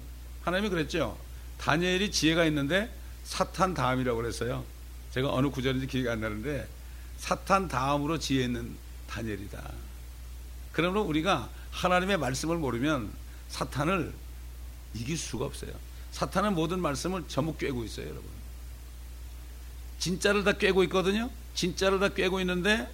[0.43, 1.19] 하나님이 그랬죠.
[1.59, 2.93] 다니엘이 지혜가 있는데
[3.25, 4.65] 사탄 다음이라고 그랬어요.
[5.13, 6.69] 제가 어느 구절인지 기억이 안 나는데
[7.19, 8.77] 사탄 다음으로 지혜 있는
[9.09, 9.73] 다니엘이다.
[10.73, 13.13] 그러므로 우리가 하나님의 말씀을 모르면
[13.49, 14.13] 사탄을
[14.95, 15.73] 이길 수가 없어요.
[16.13, 18.40] 사탄은 모든 말씀을 전부 꿰고 있어요, 여러분.
[20.01, 21.31] 진짜를 다 꿰고 있거든요.
[21.55, 22.91] 진짜를 다 꿰고 있는데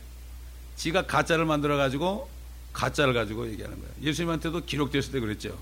[0.76, 2.28] 지가 가짜를 만들어 가지고
[2.72, 3.92] 가짜를 가지고 얘기하는 거예요.
[4.02, 5.58] 예수님한테도 기록되었을 때 그랬죠.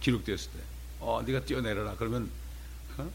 [0.00, 0.58] 기록되었을 때.
[1.00, 1.96] 어, 네가 뛰어내려라.
[1.98, 2.30] 그러면
[2.96, 3.10] 어?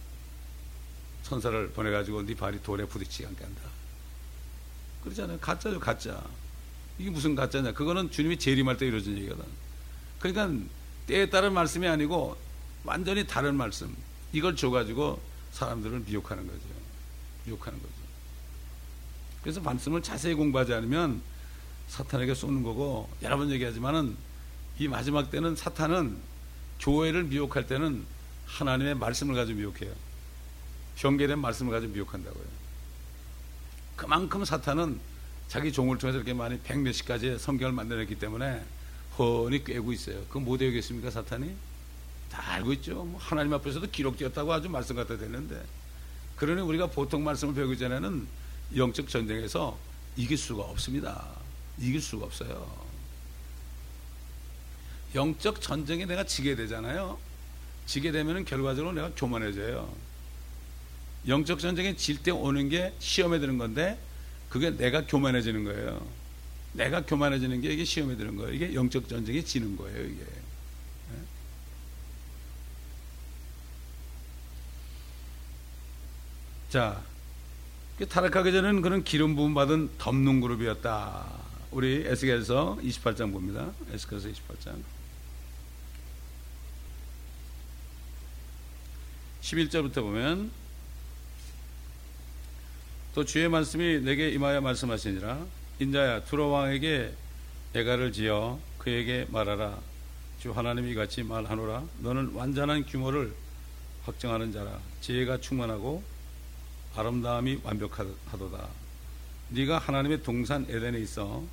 [1.23, 3.61] 천사를 보내 가지고 네 발이 돌에 부딪히지 않게 한다.
[5.03, 5.39] 그러잖아요.
[5.39, 6.21] 가짜죠, 가짜.
[6.99, 7.73] 이게 무슨 가짜냐?
[7.73, 9.43] 그거는 주님이 재림할 때 이루어진 얘기거든.
[10.19, 10.65] 그러니까
[11.07, 12.37] 때에 따른 말씀이 아니고
[12.83, 13.95] 완전히 다른 말씀.
[14.33, 15.21] 이걸 줘가지고
[15.53, 16.74] 사람들을 미혹하는 거죠.
[17.45, 17.93] 미혹하는 거죠.
[19.41, 21.21] 그래서 말씀을 자세히 공부하지 않으면
[21.87, 24.17] 사탄에게 쏘는 거고 여러 번 얘기하지만은
[24.79, 26.17] 이 마지막 때는 사탄은
[26.79, 28.05] 교회를 미혹할 때는
[28.47, 29.93] 하나님의 말씀을 가지고 미혹해요.
[30.97, 32.45] 경계된 말씀을 가지고 미혹한다고요.
[33.95, 34.99] 그만큼 사탄은
[35.47, 38.63] 자기 종을 통해서 이렇게 많이 백몇십 가지의 성경을 만들어냈기 때문에
[39.17, 40.23] 훤히 꿰고 있어요.
[40.25, 41.55] 그거 못 외우겠습니까, 사탄이?
[42.29, 43.05] 다 알고 있죠.
[43.05, 45.63] 뭐 하나님 앞에서도 기록되었다고 아주 말씀 갖다 대는데.
[46.37, 48.27] 그러니 우리가 보통 말씀을 배우기 전에는
[48.75, 49.77] 영적 전쟁에서
[50.17, 51.25] 이길 수가 없습니다.
[51.79, 52.85] 이길 수가 없어요.
[55.13, 57.17] 영적 전쟁에 내가 지게 되잖아요.
[57.85, 59.93] 지게 되면 결과적으로 내가 교만해져요.
[61.27, 63.97] 영적 전쟁에 질 때 오는 게 시험에 드는 건데
[64.49, 66.05] 그게 내가 교만해지는 거예요.
[66.73, 68.53] 내가 교만해지는 게 이게 시험에 드는 거예요.
[68.53, 70.23] 이게 영적 전쟁에 지는 거예요, 이게.
[76.69, 77.01] 자,
[78.09, 81.25] 타락하기 전에는 그런 기름 부음 받은 덮는 그룹이었다.
[81.71, 83.71] 우리 에스겔서 28장 봅니다.
[83.91, 84.81] 에스겔서 28장.
[89.41, 90.51] 11절부터 보면
[93.13, 95.45] 또 주의 말씀이 내게 임하여 말씀하시니라
[95.79, 97.13] 인자야 두로 왕에게
[97.75, 99.77] 애가를 지어 그에게 말하라
[100.39, 103.33] 주 하나님이 같이 말하노라 너는 완전한 규모를
[104.03, 106.03] 확정하는 자라 지혜가 충만하고
[106.95, 108.67] 아름다움이 완벽하도다
[109.49, 111.43] 네가 하나님의 동산 에덴에 있어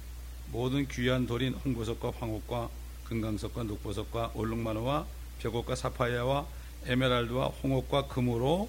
[0.50, 2.68] 모든 귀한 돌인 홍보석과 황옥과
[3.04, 5.06] 금강석과 녹보석과 올룩마노와
[5.40, 6.46] 벽옥과 사파이아와
[6.86, 8.68] 에메랄드와 홍옥과 금으로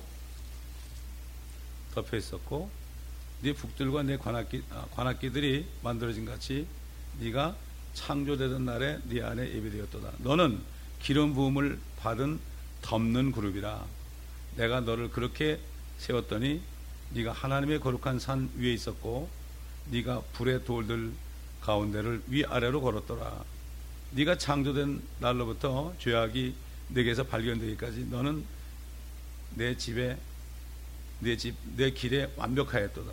[1.93, 2.69] 덮여 있었고
[3.41, 6.65] 네 북들과 내 관악기, 아, 관악기들이 만들어진 같이
[7.19, 7.55] 네가
[7.93, 10.13] 창조되던 날에 네 안에 예비되었도다.
[10.19, 10.59] 너는
[11.01, 12.39] 기름 부음을 받은
[12.81, 13.85] 덮는 그룹이라.
[14.55, 15.59] 내가 너를 그렇게
[16.03, 16.61] 세웠더니
[17.11, 19.29] 네가 하나님의 거룩한 산 위에 있었고
[19.91, 21.11] 네가 불의 돌들
[21.61, 23.43] 가운데를 위아래로 걸었더라.
[24.11, 26.55] 네가 창조된 날로부터 죄악이
[26.89, 28.43] 내게서 발견되기까지 너는
[29.55, 30.17] 내 집에
[31.19, 33.11] 내 집, 내 길에 완벽하였도다.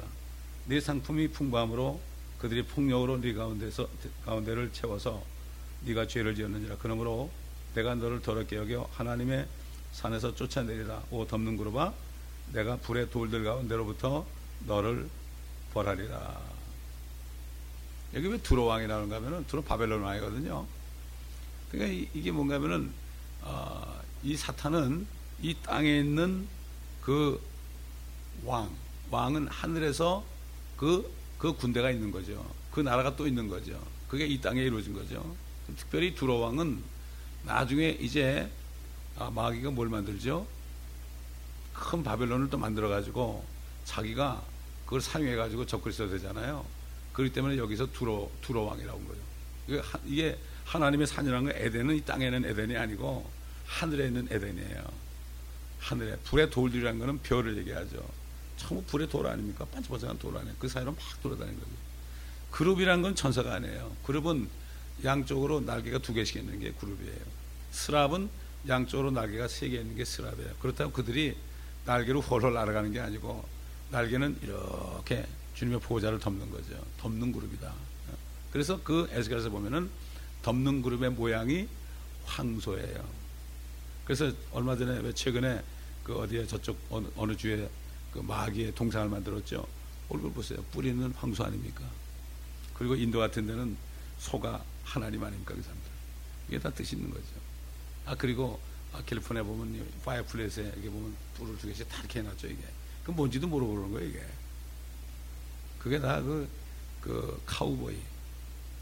[0.67, 2.01] 네 상품이 풍부함으로
[2.39, 3.89] 그들이 폭력으로 네 가운데서
[4.25, 5.23] 가운데를 채워서
[5.83, 6.77] 네가 죄를 지었느니라.
[6.81, 7.31] 그러므로
[7.75, 9.47] 내가 너를 더럽게 여겨 하나님의
[9.93, 11.05] 산에서 쫓아내리라.
[11.11, 11.93] 오 덮는 그룹아
[12.53, 14.27] 내가 불의 돌들 가운데로부터
[14.67, 15.09] 너를
[15.73, 16.41] 벌하리라.
[18.15, 20.67] 여기 왜 두로 왕이 나오는가 하면은 두로 바벨론 왕이거든요.
[21.71, 22.93] 그러니까 이게 뭔가 하면은
[23.43, 25.07] 어, 이 사탄은
[25.43, 26.47] 이 땅에 있는
[27.01, 27.41] 그
[28.45, 28.71] 왕,
[29.11, 30.25] 왕은 하늘에서
[30.77, 32.45] 그, 그 군대가 있는 거죠.
[32.73, 33.81] 그 나라가 또 있는 거죠.
[34.09, 35.37] 그게 이 땅에 이루어진 거죠.
[35.77, 36.83] 특별히 두로 왕은
[37.45, 38.51] 나중에 이제
[39.17, 40.47] 아, 마귀가 뭘 만들죠?
[41.81, 43.45] 큰 바벨론을 또 만들어 가지고
[43.85, 44.43] 자기가
[44.85, 46.65] 그걸 사용해 가지고 접근 있어야 되잖아요.
[47.13, 49.21] 그렇기 때문에 여기서 두로 두로 왕이라고 한 거죠.
[50.05, 53.29] 이게, 하나님의 산이라는 건 에덴은 이 땅에는 에덴이 아니고
[53.67, 54.85] 하늘에 있는 에덴이에요.
[55.81, 58.07] 하늘에 불의 돌들이라는 것은 별을 얘기하죠.
[58.57, 59.65] 전부 불의 돌 아닙니까?
[59.73, 61.73] 반짝반짝한 돌 안에 그 사이로 막 돌아다니는 거죠.
[62.51, 63.97] 그룹이라는 건 천사가 아니에요.
[64.05, 64.49] 그룹은
[65.03, 67.19] 양쪽으로 날개가 두 개씩 있는 게 그룹이에요.
[67.73, 68.29] 스랍은
[68.69, 70.55] 양쪽으로 날개가 세 개 있는 게 스라베예요.
[70.61, 71.37] 그렇다고 그들이
[71.85, 73.45] 날개로 홀홀 날아가는 게 아니고
[73.91, 76.75] 날개는 이렇게 주님의 보호자를 덮는 거죠.
[76.99, 77.73] 덮는 그룹이다.
[78.53, 79.91] 그래서 그 에스겔에서 보면은
[80.43, 81.69] 덮는 그룹의 모양이
[82.25, 83.05] 황소예요.
[84.05, 85.63] 그래서 얼마 전에 왜 최근에
[86.03, 87.69] 그 어디에 저쪽 어느, 어느 주에
[88.13, 89.67] 그 마귀의 동상을 만들었죠.
[90.09, 90.63] 얼굴 보세요.
[90.73, 91.83] 뿔 있는 황소 아닙니까?
[92.75, 93.77] 그리고 인도 같은 데는
[94.19, 95.55] 소가 하나님 아닙니까?
[95.55, 95.91] 그 사람들.
[96.49, 97.25] 이게 다 뜻이 있는 거죠.
[98.07, 98.70] 아, 그리고 아,
[99.07, 102.63] 캘리포니아 보면 fireplace에 이게 보면 불을 두 개씩 다 이렇게 해놨죠, 이게.
[103.05, 104.27] 그 뭔지도 모르고 그러는 거예요, 이게.
[105.79, 106.49] 그게 다 그,
[107.01, 107.97] 그, 카우보이.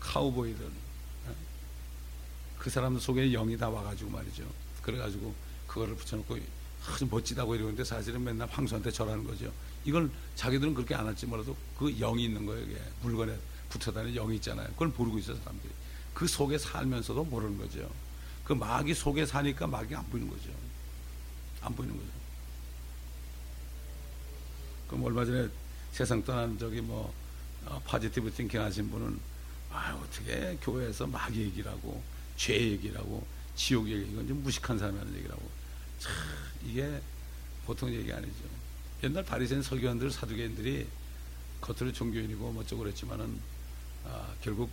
[0.01, 0.67] 카우보이들.
[0.67, 1.35] 어?
[2.59, 4.45] 그 사람들 속에 영이 다 와가지고 말이죠.
[4.83, 5.35] 그래가지고
[5.67, 6.39] 그거를 붙여놓고
[6.87, 9.53] 아주 멋지다고 이러는데 사실은 맨날 황소한테 절하는 거죠.
[9.85, 12.65] 이걸 자기들은 그렇게 안 할지 몰라도 그 영이 있는 거예요.
[12.65, 13.37] 이게 물건에
[13.69, 14.67] 붙어 다니는 영이 있잖아요.
[14.69, 15.73] 그걸 모르고 있어요, 사람들이.
[16.15, 17.89] 그 속에 살면서도 모르는 거죠.
[18.49, 20.49] 그 마귀 속에 사니까 마귀 안 보이는 거죠.
[21.61, 22.09] 안 보이는 거죠.
[24.87, 25.51] 그럼 얼마 전에
[25.93, 27.13] 세상 떠난 저기 뭐
[27.67, 29.21] 어, positive thinking 하신 분은
[29.71, 32.03] 아 어떻게 교회에서 마귀 얘기라고
[32.39, 35.43] 죄 얘기라고 지옥 얘기 이건 좀 무식한 사람이 하는 얘기라고
[35.99, 36.15] 참
[36.65, 37.03] 이게
[37.67, 38.33] 보통 얘기 아니죠.
[39.03, 40.89] 옛날 바리새인 서기관들 사두개인들이
[41.61, 43.39] 겉으로 종교인이고 뭐 어쩌고 그랬지만은
[44.07, 44.71] 아, 결국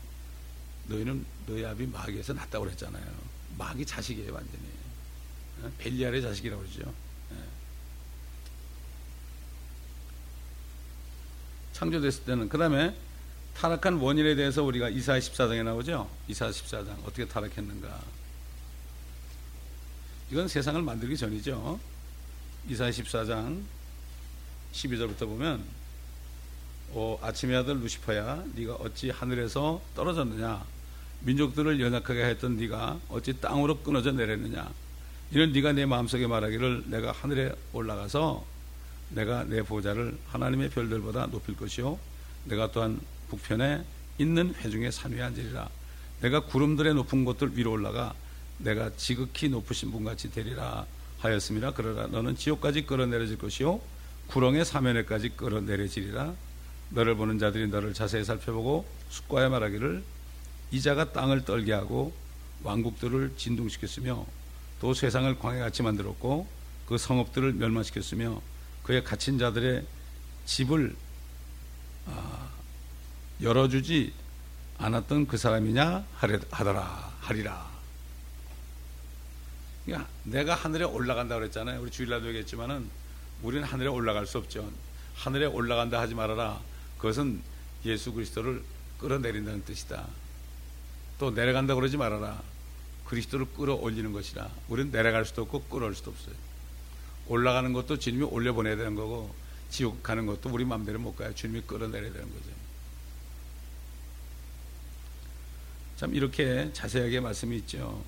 [0.88, 3.25] 너희는 너희 아비 마귀에서 났다고 그랬잖아요.
[3.58, 4.64] 마귀 자식이에요 완전히.
[5.62, 5.72] 어?
[5.78, 6.94] 벨리알의 자식이라고 그러죠.
[7.32, 7.36] 예.
[11.74, 12.96] 창조됐을 때는 그 다음에
[13.56, 16.10] 타락한 원인에 대해서 우리가 이사 14장에 나오죠.
[16.28, 18.02] 이사 14장 어떻게 타락했는가.
[20.32, 21.80] 이건 세상을 만들기 전이죠.
[22.68, 23.64] 이사 14장
[24.74, 25.64] 12절부터 보면
[26.94, 30.66] 오, 아침의 아들 루시퍼야 네가 어찌 하늘에서 떨어졌느냐
[31.26, 34.70] 민족들을 연약하게 했던 네가 어찌 땅으로 끊어져 내렸느냐?
[35.32, 38.46] 이는 네가 내 마음속에 말하기를 내가 하늘에 올라가서
[39.10, 41.98] 내가 내 보좌를 하나님의 별들보다 높일 것이요.
[42.46, 43.84] 내가 또한 북편에
[44.20, 45.68] 있는 회중의 산 위에 앉으리라.
[46.22, 48.14] 내가 구름들의 높은 곳들 위로 올라가
[48.60, 50.86] 내가 지극히 높으신 분같이 되리라
[51.20, 51.74] 하였습니다.
[51.76, 53.82] 그러나 너는 지옥까지 끌어내려질 것이요.
[54.28, 56.34] 구렁의 사면에까지 끌어내려지리라.
[56.92, 60.04] 너를 보는 자들이 너를 자세히 살펴보고 숙과에 말하기를
[60.76, 62.14] 이자가 땅을 떨게 하고
[62.64, 64.26] 왕국들을 진동시켰으며
[64.82, 66.48] 또 세상을 광해같이 만들었고
[66.86, 68.42] 그 성읍들을 멸망시켰으며
[68.84, 69.86] 그의 갇힌 자들의
[70.46, 70.96] 집을
[72.08, 72.50] 아,
[73.42, 74.14] 열어주지
[74.78, 76.06] 않았던 그 사람이냐
[76.52, 77.72] 하더라 하리라.
[79.86, 81.82] 그러니까 내가 하늘에 올라간다 그랬잖아요.
[81.82, 82.90] 우리 주일날도 얘기했지만은
[83.44, 84.70] 우리는 하늘에 올라갈 수 없죠.
[85.16, 86.60] 하늘에 올라간다 하지 말아라.
[86.98, 87.42] 그것은
[87.86, 88.62] 예수 그리스도를
[89.00, 90.06] 끌어내린다는 뜻이다.
[91.20, 92.42] 또 내려간다 그러지 말아라.
[93.06, 94.50] 그리스도를 끌어올리는 것이라.
[94.68, 96.36] 우리는 내려갈 수도 없고 끌어올 수도 없어요.
[97.28, 99.34] 올라가는 것도 주님이 올려보내야 되는 거고
[99.70, 101.34] 지옥 가는 것도 우리 마음대로 못 가요.
[101.34, 102.50] 주님이 끌어내려야 되는 거죠.
[105.98, 108.04] 참 이렇게 자세하게 말씀이 있죠.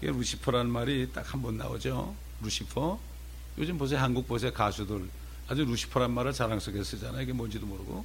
[0.00, 2.14] 루시퍼라는 말이 딱 한 번 나오죠.
[2.42, 2.98] 루시퍼.
[3.58, 4.00] 요즘 보세요.
[4.00, 4.52] 한국 보세요.
[4.52, 5.08] 가수들.
[5.48, 7.22] 아주 루시퍼란 말을 자랑스럽게 쓰잖아요.
[7.22, 8.04] 이게 뭔지도 모르고.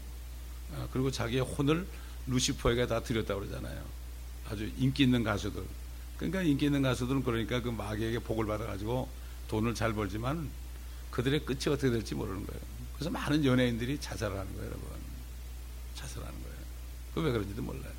[0.76, 1.88] 아, 그리고 자기의 혼을
[2.28, 3.84] 루시퍼에게 다 드렸다고 그러잖아요.
[4.50, 5.64] 아주 인기 있는 가수들.
[6.18, 9.08] 그러니까 인기 있는 가수들은 그러니까 그 마귀에게 복을 받아가지고
[9.48, 10.50] 돈을 잘 벌지만
[11.12, 12.62] 그들의 끝이 어떻게 될지 모르는 거예요.
[12.94, 14.90] 그래서 많은 연예인들이 자살을 하는 거예요, 여러분.
[15.96, 16.56] 자살하는 거예요.
[17.14, 17.92] 그 왜 그런지도 몰라요.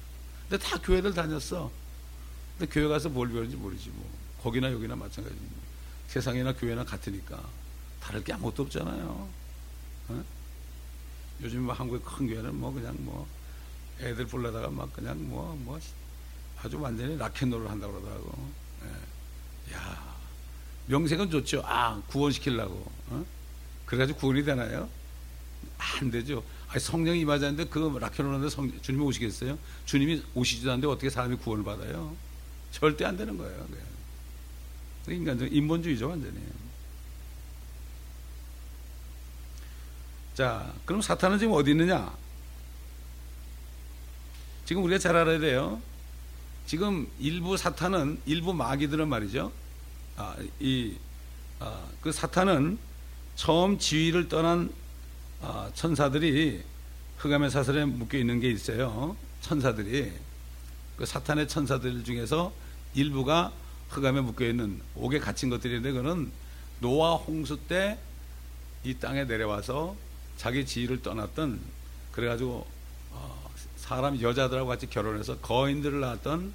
[0.48, 1.70] 근데 다 교회들 다녔어.
[2.58, 4.10] 근데 교회 가서 뭘 배우는지 모르지 뭐.
[4.42, 5.56] 거기나 여기나 마찬가지입니다.
[6.08, 7.42] 세상이나 교회나 같으니까
[8.00, 9.28] 다를 게 아무것도 없잖아요.
[10.08, 10.24] 어?
[11.42, 13.26] 요즘 뭐 한국의 큰 교회는 뭐 그냥 뭐
[14.00, 15.78] 애들 불러다가 막 그냥 뭐, 뭐
[16.62, 18.52] 아주 완전히 락앤롤을 한다고 그러더라고.
[18.84, 19.74] 예.
[19.74, 20.16] 야
[20.86, 21.62] 명색은 좋죠.
[21.64, 22.90] 아, 구원시키려고.
[23.08, 23.24] 어?
[23.86, 24.88] 그래가지고 구원이 되나요?
[25.78, 26.42] 안 되죠.
[26.68, 29.58] 아니, 성령이 임하자는데 그 락앤롤 하는데 성, 주님이 오시겠어요?
[29.86, 32.14] 주님이 오시지도 않는데 어떻게 사람이 구원을 받아요?
[32.72, 33.66] 절대 안 되는 거예요.
[35.08, 36.38] 인간적 인본주의죠, 완전히.
[40.34, 42.14] 자, 그럼 사탄은 지금 어디 있느냐?
[44.64, 45.82] 지금 우리가 잘 알아야 돼요.
[46.70, 49.50] 지금 일부 사탄은 일부 마귀들은 말이죠.
[50.16, 50.94] 아, 이,
[51.58, 52.78] 아, 그 사탄은
[53.34, 54.72] 처음 지위를 떠난
[55.42, 56.62] 아, 천사들이
[57.18, 59.16] 흑암의 사슬에 묶여 있는 게 있어요.
[59.40, 60.12] 천사들이
[60.96, 62.52] 그 사탄의 천사들 중에서
[62.94, 63.50] 일부가
[63.88, 66.30] 흑암에 묶여 있는 옥에 갇힌 것들인데 그는
[66.78, 67.98] 노아 홍수 때
[68.84, 69.96] 이 땅에 내려와서
[70.36, 71.60] 자기 지위를 떠났던
[72.12, 72.64] 그래가지고
[73.10, 73.50] 어,
[73.90, 76.54] 사람 여자들하고 같이 결혼해서 거인들을 낳았던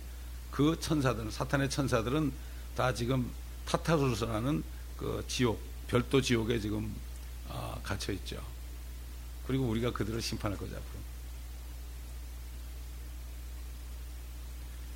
[0.52, 2.32] 그 천사들은 사탄의 천사들은
[2.78, 3.30] 다 지금
[3.65, 4.63] 타타루스라는
[4.95, 6.95] 그 지옥 별도 지옥에 지금
[7.50, 8.41] 어, 갇혀 있죠.
[9.45, 11.00] 그리고 우리가 그들을 심판할 거죠 앞으로.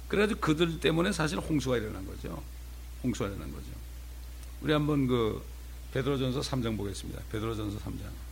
[0.07, 2.41] 그래가지고 그들 때문에 사실 홍수가 일어난 거죠.
[3.03, 3.67] 홍수가 일어난 거죠.
[4.61, 5.43] 우리 한번 그
[5.91, 7.21] 베드로전서 3장 보겠습니다.
[7.33, 8.28] 베드로전서 3장.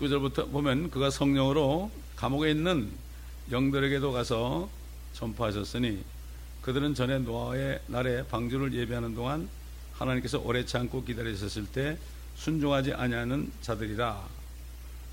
[0.00, 2.90] 19절부터 보면 그가 성령으로 감옥에 있는
[3.50, 4.68] 영들에게도 가서
[5.12, 6.02] 전파하셨으니
[6.62, 9.48] 그들은 전에 노아의 날에 방주를 예배하는 동안
[9.94, 11.98] 하나님께서 오래 참고 기다리셨을 때
[12.36, 14.26] 순종하지 아니하는 자들이라.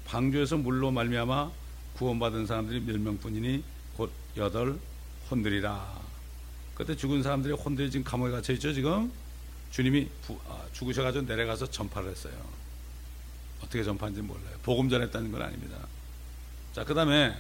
[0.06, 1.52] 방주에서 물로 말미암아
[1.96, 3.64] 구원받은 사람들이 몇 명뿐이니
[3.98, 4.78] 곧 여덟
[5.30, 6.00] 혼들이라.
[6.76, 9.12] 그때 죽은 사람들이 혼들이 지금 감옥에 갇혀 있죠 지금?
[9.72, 12.34] 주님이 부, 아, 죽으셔가지고 내려가서 전파를 했어요
[13.62, 15.78] 어떻게 전파한지 몰라요 복음 전했다는 건 아닙니다
[16.74, 17.36] 자 그 다음에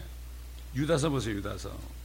[0.75, 1.97] 유다서 보세요 유다서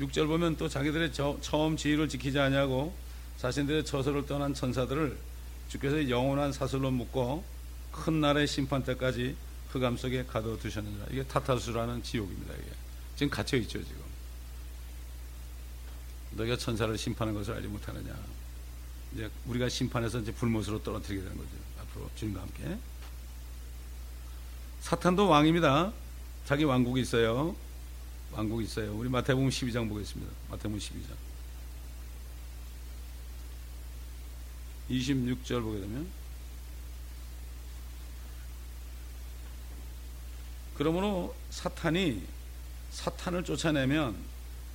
[0.00, 2.94] 6절 보면 또 자기들의 저, 처음 지위를 지키지 아니하고
[3.38, 5.16] 자신들의 처소를 떠난 천사들을
[5.68, 7.44] 주께서 영원한 사슬로 묶고
[7.92, 9.36] 큰 날의 심판 때까지
[9.70, 11.06] 흑암 속에 가둬두셨느니라.
[11.10, 12.54] 이게 타타수라는 지옥입니다.
[12.54, 12.70] 이게
[13.16, 14.00] 지금 갇혀 있죠 지금.
[16.32, 18.14] 너희가 천사를 심판한 것을 알지 못하느냐.
[19.12, 21.48] 이제 우리가 심판해서 이제 불못으로 떨어뜨리게 되는 거죠.
[21.80, 22.78] 앞으로 주님과 함께.
[24.80, 25.92] 사탄도 왕입니다.
[26.46, 27.54] 자기 왕국이 있어요.
[28.32, 28.94] 왕국이 있어요.
[28.96, 30.32] 우리 마태복음 12장 보겠습니다.
[30.50, 31.14] 마태복음 12장.
[34.90, 36.08] 26절 보게 되면
[40.74, 42.22] 그러므로 사탄이
[42.90, 44.16] 사탄을 쫓아내면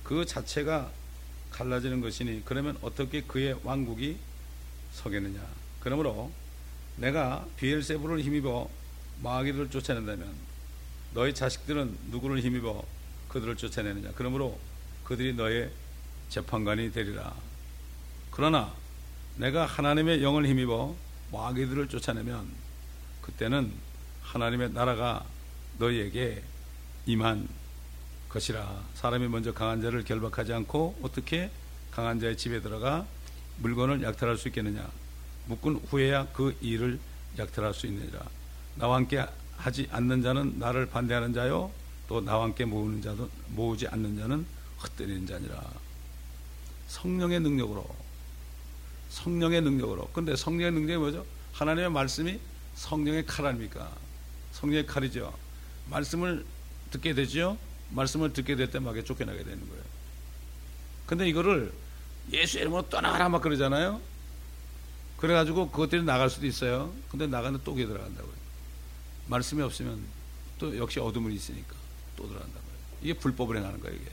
[0.04, 0.90] 그 자체가
[1.50, 4.16] 갈라지는 것이니 그러면 어떻게 그의 왕국이
[4.96, 5.40] 서겠느냐.
[5.80, 6.32] 그러므로
[6.96, 8.68] 내가 비엘세부를 힘입어
[9.22, 10.32] 마귀를 쫓아낸다면
[11.14, 12.84] 너희 자식들은 누구를 힘입어
[13.28, 14.12] 그들을 쫓아내느냐.
[14.14, 14.58] 그러므로
[15.04, 15.70] 그들이 너의
[16.28, 17.34] 재판관이 되리라.
[18.30, 18.74] 그러나
[19.36, 20.96] 내가 하나님의 영을 힘입어
[21.32, 22.48] 마귀들을 쫓아내면
[23.22, 23.72] 그때는
[24.22, 25.24] 하나님의 나라가
[25.78, 26.42] 너희에게
[27.04, 27.48] 임한
[28.28, 28.82] 것이라.
[28.94, 31.50] 사람이 먼저 강한 자를 결박하지 않고 어떻게
[31.90, 33.06] 강한 자의 집에 들어가
[33.58, 34.88] 물건을 약탈할 수 있겠느냐
[35.46, 36.98] 묶은 후에야 그 일을
[37.38, 38.20] 약탈할 수 있느니라
[38.76, 39.24] 나와 함께
[39.56, 41.70] 하지 않는 자는 나를 반대하는 자요
[42.08, 44.46] 또 나와 함께 모으는 자도 모으지 않는 자는
[44.82, 45.62] 헛되리는 자니라
[46.88, 47.86] 성령의 능력으로
[49.10, 51.26] 성령의 능력으로 근데 성령의 능력이 뭐죠?
[51.52, 52.38] 하나님의 말씀이
[52.74, 53.90] 성령의 칼 아닙니까?
[54.52, 55.32] 성령의 칼이죠
[55.90, 56.44] 말씀을
[56.90, 57.58] 듣게 되죠.
[57.90, 59.82] 말씀을 듣게 될 때 막에 쫓겨나게 되는 거예요.
[61.06, 61.72] 근데 이거를
[62.32, 64.00] 예수 이름으로 떠나가라 막 그러잖아요.
[65.18, 66.92] 그래가지고 그것들이 나갈 수도 있어요.
[67.10, 68.34] 근데 나가는 또 거기에 들어간다고요.
[69.28, 70.00] 말씀이 없으면
[70.58, 71.74] 또 역시 어둠은 있으니까
[72.16, 72.72] 또 들어간다고요.
[73.02, 74.10] 이게 불법을 행하는 거예요, 이게.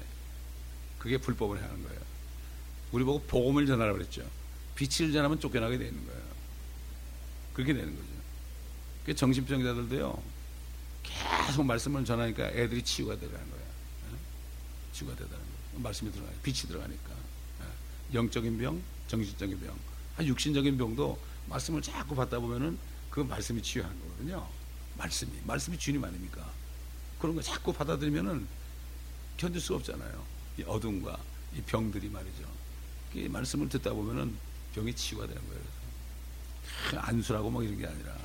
[0.99, 1.99] 그게 불법을 행하는 거예요.
[2.91, 4.23] 우리 보고 복음을 전하라고 그랬죠.
[4.75, 6.23] 빛을 전하면 쫓겨나게 되는 거예요.
[7.53, 8.07] 그렇게 되는 거죠.
[9.05, 10.23] 그 정신병자들도요,
[11.03, 13.39] 계속 말씀을 전하니까 애들이 치유가 되라는.
[13.39, 14.17] 예?
[14.93, 15.81] 치유가 되다는 거야.
[15.81, 17.12] 말씀이 들어가 빛이 들어가니까.
[18.13, 18.17] 예?
[18.17, 19.75] 영적인 병, 정신적인 병,
[20.15, 22.77] 한 육신적인 병도 말씀을 자꾸 받다 보면은
[23.09, 24.47] 그 말씀이 치유하는 거거든요.
[24.97, 26.49] 말씀이 말씀이 주님 아닙니까?
[27.19, 28.47] 그런 거 자꾸 받아들이면은
[29.37, 30.23] 견딜 수 없잖아요.
[30.59, 31.17] 이 어둠과
[31.55, 32.43] 이 병들이 말이죠.
[33.15, 34.35] 이 말씀을 듣다 보면은
[34.73, 35.61] 병이 치유가 되는 거예요.
[36.95, 38.15] 안수라고 막 이런 게 아니라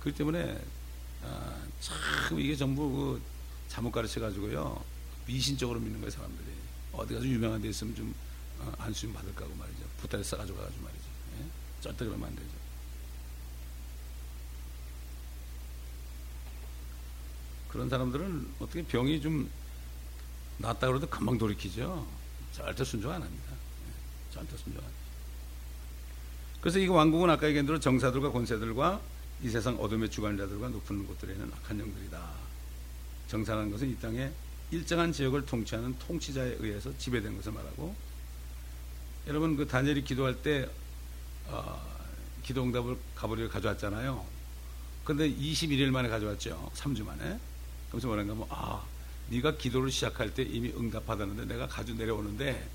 [0.00, 0.60] 그렇기 때문에
[1.22, 1.96] 아, 참
[2.38, 3.22] 이게 전부 그
[3.68, 4.84] 잘못 가르쳐 가지고요
[5.26, 6.51] 미신적으로 믿는 거예요 사람들이
[6.92, 8.14] 어디 가서 유명한 데 있으면 좀
[8.58, 11.04] 어, 안수 좀 받을까 하고 말이죠 부탁에 싸가지고 가지고 말이죠
[11.38, 11.46] 예?
[11.80, 12.50] 절대 그러면 안 되죠
[17.68, 19.50] 그런 사람들은 어떻게 병이 좀
[20.58, 22.06] 낫다 그러도 금방 돌이키죠
[22.52, 24.34] 절대 순종 안 합니다 예?
[24.34, 25.02] 절대 순종 안 합니다
[26.60, 29.00] 그래서 이 왕국은 아까 얘기한 대로 정사들과 권세들과
[29.42, 32.30] 이 세상 어둠의 주관 자들과 높은 곳들에 있는 악한 영들이다.
[33.26, 34.30] 정사라는 것은 이 땅에
[34.72, 37.94] 일정한 지역을 통치하는 통치자에 의해서 지배된 것을 말하고
[39.26, 40.66] 여러분 그 다니엘이 기도할 때
[41.46, 41.78] 어,
[42.42, 44.24] 기도 응답을 가버리를 가져왔잖아요.
[45.04, 46.70] 근데 21일 만에 가져왔죠.
[46.74, 47.38] 3주 만에.
[47.90, 48.82] 그래서 뭐라는가 하면 아
[49.28, 52.66] 네가 기도를 시작할 때 이미 응답받았는데 내가 가져 내려오는데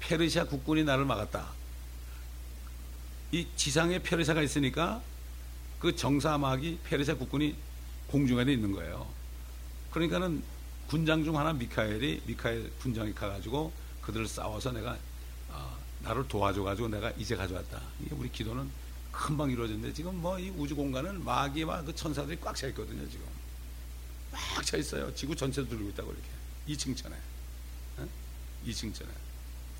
[0.00, 1.46] 페르시아 국군이 나를 막았다.
[3.30, 5.00] 이 지상에 페르시아가 있으니까
[5.78, 7.54] 그 정사막이 페르시아 국군이
[8.08, 9.06] 공중에 있는 거예요.
[9.92, 10.42] 그러니까는
[10.92, 13.72] 군장 중 하나 미카엘이 미카엘 군장이 가가지고
[14.02, 14.98] 그들을 싸워서 내가
[15.48, 17.80] 어, 나를 도와줘가지고 내가 이제 가져왔다.
[18.04, 18.68] 이게 우리 기도는
[19.10, 23.24] 금방 이루어졌는데 지금 뭐 이 우주 공간은 마귀와 그 천사들이 꽉 차 있거든요 지금.
[24.32, 25.14] 꽉 차 있어요.
[25.14, 26.28] 지구 전체도 들고 있다고 이렇게.
[26.68, 27.16] 2층 천에.
[27.96, 28.08] 어?
[28.66, 29.08] 2층 천에.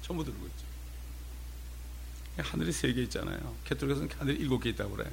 [0.01, 0.65] 전부 들고 있죠.
[2.39, 3.55] 하늘이 세 개 있잖아요.
[3.67, 5.11] 캐톨릭에서는 하늘이 일곱 개 있다고 그래.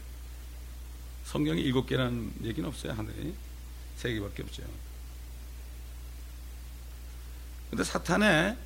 [1.26, 3.36] 성경이 일곱 개라는 얘기는 없어요 하늘이.
[3.98, 4.64] 세 개밖에 없죠
[7.70, 8.58] 근데 사탄에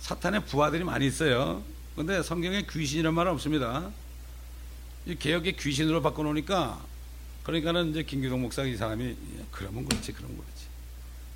[0.00, 1.62] 사탄의 부하들이 많이 있어요.
[1.94, 3.90] 근데 성경에 귀신이라는 말은 없습니다.
[5.06, 6.84] 이 개혁의 귀신으로 바꿔놓으니까
[7.44, 10.66] 그러니까는 이제 김기동 목사 이 사람이 예, 그러면 그렇지 그러면 그렇지.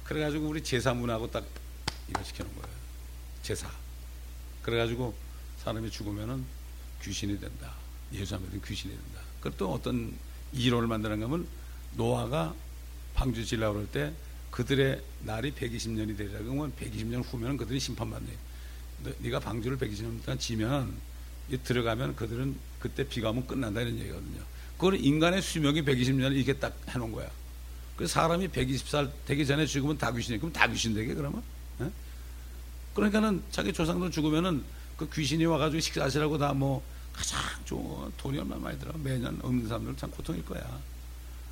[0.04, 1.44] 그래가지고 우리 제사 문하고 딱
[2.08, 2.76] 이거 시켜놓은 거예요.
[3.42, 3.70] 제사.
[4.62, 5.14] 그래가지고
[5.62, 6.44] 사람이 죽으면은
[7.02, 7.72] 귀신이 된다.
[8.12, 9.20] 예수 안 믿으면 귀신이 된다.
[9.40, 10.16] 그또 어떤
[10.52, 11.46] 이론을 만드는 거면
[11.94, 12.54] 노아가
[13.14, 14.12] 방주 질라 그럴 때
[14.56, 18.26] 그들의 날이 120년이 되리라 그러면 120년 후면 그들이 심판받네
[19.18, 20.94] 네가 방주를 120년 동안 지면
[21.62, 24.40] 들어가면 그들은 그때 비가 오면 끝난다 이런 얘기거든요.
[24.78, 27.30] 그걸 인간의 수명이 120년 이게 딱 해놓은 거야.
[27.96, 31.42] 그 사람이 120살 되기 전에 죽으면 다 귀신이 그럼 다 귀신 되게 그러면?
[31.82, 31.90] 에?
[32.94, 34.64] 그러니까는 자기 조상들 죽으면은
[34.96, 36.82] 그 귀신이 와가지고 식사하시라고 다 뭐
[37.12, 40.80] 가장 좋은 돈이 얼마 많이 들어 매년 없는 사람들 참 고통일 거야.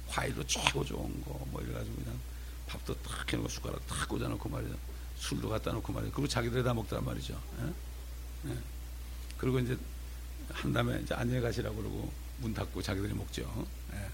[0.08, 2.18] 과일도 최고 좋은 거 뭐 이래가지고 그냥
[2.66, 4.74] 밥도 탁 해놓고 숟가락 탁 꽂아놓고 말이야.
[5.16, 6.10] 술도 갖다 놓고 말이야.
[6.12, 7.34] 그리고 자기들이 다 먹더란 말이죠.
[7.60, 8.50] 에?
[8.50, 8.56] 에.
[9.38, 9.76] 그리고 이제
[10.52, 13.66] 한 다음에 이제 안녕히 가시라고 그러고 문 닫고 자기들이 먹죠.
[13.92, 14.08] 예.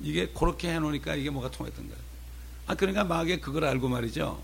[0.00, 2.02] 이게 그렇게 해놓으니까 이게 뭐가 통했던 거예요.
[2.66, 4.42] 아 그러니까 마귀 그걸 알고 말이죠.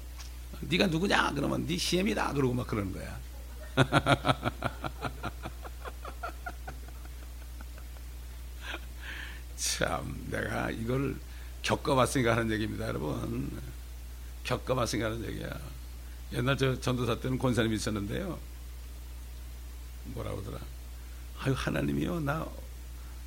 [0.60, 3.18] 네가 누구냐 그러면 네 시엠이다 그러고 막 그러는 거야.
[9.56, 11.16] 참 내가 이걸
[11.64, 13.50] 겪어봤으니까 하는 얘기입니다, 여러분.
[14.44, 15.50] 겪어봤으니까 하는 얘기야.
[16.32, 18.38] 옛날 저 전도사 때는 권사님이 있었는데요.
[20.06, 20.58] 뭐라 그러더라.
[21.40, 22.20] 아유, 하나님이요.
[22.20, 22.46] 나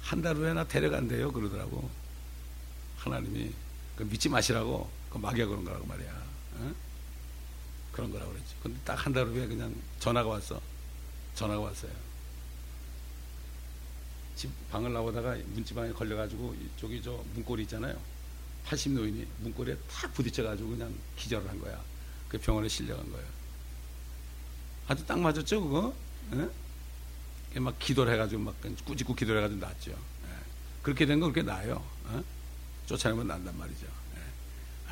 [0.03, 1.33] 한 달 후에 나 데려간대요.
[1.33, 1.89] 그러더라고.
[2.97, 3.51] 하나님이.
[3.97, 4.89] 그 믿지 마시라고.
[5.11, 6.11] 그 마귀가 그런 거라고 말이야.
[6.59, 6.73] 어?
[7.91, 8.53] 그런 거라고 그랬지.
[8.63, 10.61] 근데 딱 한 달 후에 그냥 전화가 왔어.
[11.35, 11.91] 전화가 왔어요.
[14.37, 17.97] 집 방을 나오다가 문지방에 걸려가지고 저기 저 문고리 있잖아요.
[18.67, 21.79] 80 노인이 문고리에 탁 부딪혀가지고 그냥 기절을 한 거야.
[22.27, 23.25] 그 병원에 실려간 거예요.
[24.87, 25.93] 아주 딱 맞았죠, 그거?
[26.33, 27.59] 예?
[27.59, 28.55] 막 기도를 해가지고 막
[28.85, 29.91] 꾸짖고 기도를 해가지고 낫죠.
[29.91, 30.27] 예.
[30.83, 31.83] 그렇게 된 건 그렇게 나요.
[32.05, 32.23] 어?
[32.85, 33.85] 쫓아내면 난단 말이죠.
[33.85, 34.21] 예.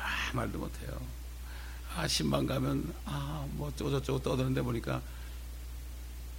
[0.00, 1.00] 아, 말도 못해요.
[1.94, 5.00] 아, 신방 가면, 아, 뭐, 어쩌고저쩌고 떠드는데 보니까,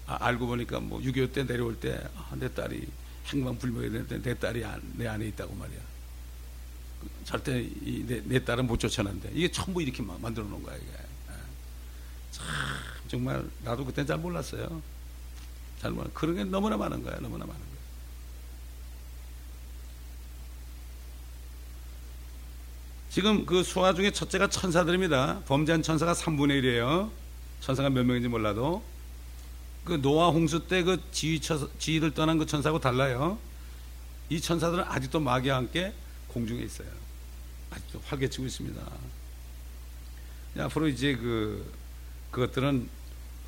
[0.07, 2.87] 아, 알고 보니까 뭐, 6.25 때 내려올 때, 아, 내 딸이
[3.27, 5.79] 행방불명이 됐는데 내 딸이 안, 내 안에 있다고 말이야.
[7.25, 9.31] 절대 이, 내, 내 딸은 못 쫓아낸대.
[9.33, 10.85] 이게 전부 이렇게 만들어 놓은 거야, 이게.
[10.85, 11.33] 예.
[12.31, 12.45] 참,
[13.07, 14.81] 정말, 나도 그때 잘 몰랐어요.
[15.81, 16.09] 잘 몰라.
[16.13, 17.77] 그런 게 너무나 많은 거야, 너무나 많은 거야.
[23.09, 25.41] 지금 그 수화 중에 첫째가 천사들입니다.
[25.47, 27.09] 범죄한 천사가 3분의 1이에요.
[27.61, 28.83] 천사가 몇 명인지 몰라도.
[29.83, 33.39] 그 노아 홍수 때 그 지휘, 지휘를 떠난 그 천사하고 달라요.
[34.29, 35.93] 이 천사들은 아직도 마귀와 함께
[36.37, 36.87] 공중에 있어요.
[37.71, 38.81] 아직도 활개치고 있습니다.
[40.59, 41.73] 앞으로 이제 그,
[42.29, 42.87] 그것들은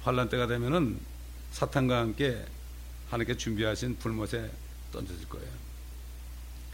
[0.02, 1.00] 환란 때가 되면은
[1.52, 2.44] 사탄과 함께
[3.10, 4.52] 하나님께 준비하신 불못에
[4.92, 5.48] 던져질 거예요.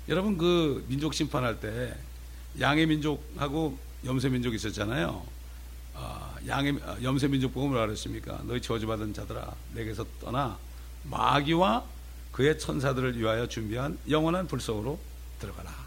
[0.07, 1.97] 여러분 그 민족 심판할 때
[2.59, 5.26] 양의 민족하고 염소 민족이 있었잖아요.
[5.95, 8.41] 아, 양의 아, 염소 민족 뭐라 그랬습니까?
[8.45, 10.57] 너희 저주받은 자들아 내게서 떠나
[11.03, 11.84] 마귀와
[12.32, 14.99] 그의 천사들을 위하여 준비한 영원한 불 속으로
[15.39, 15.85] 들어가라.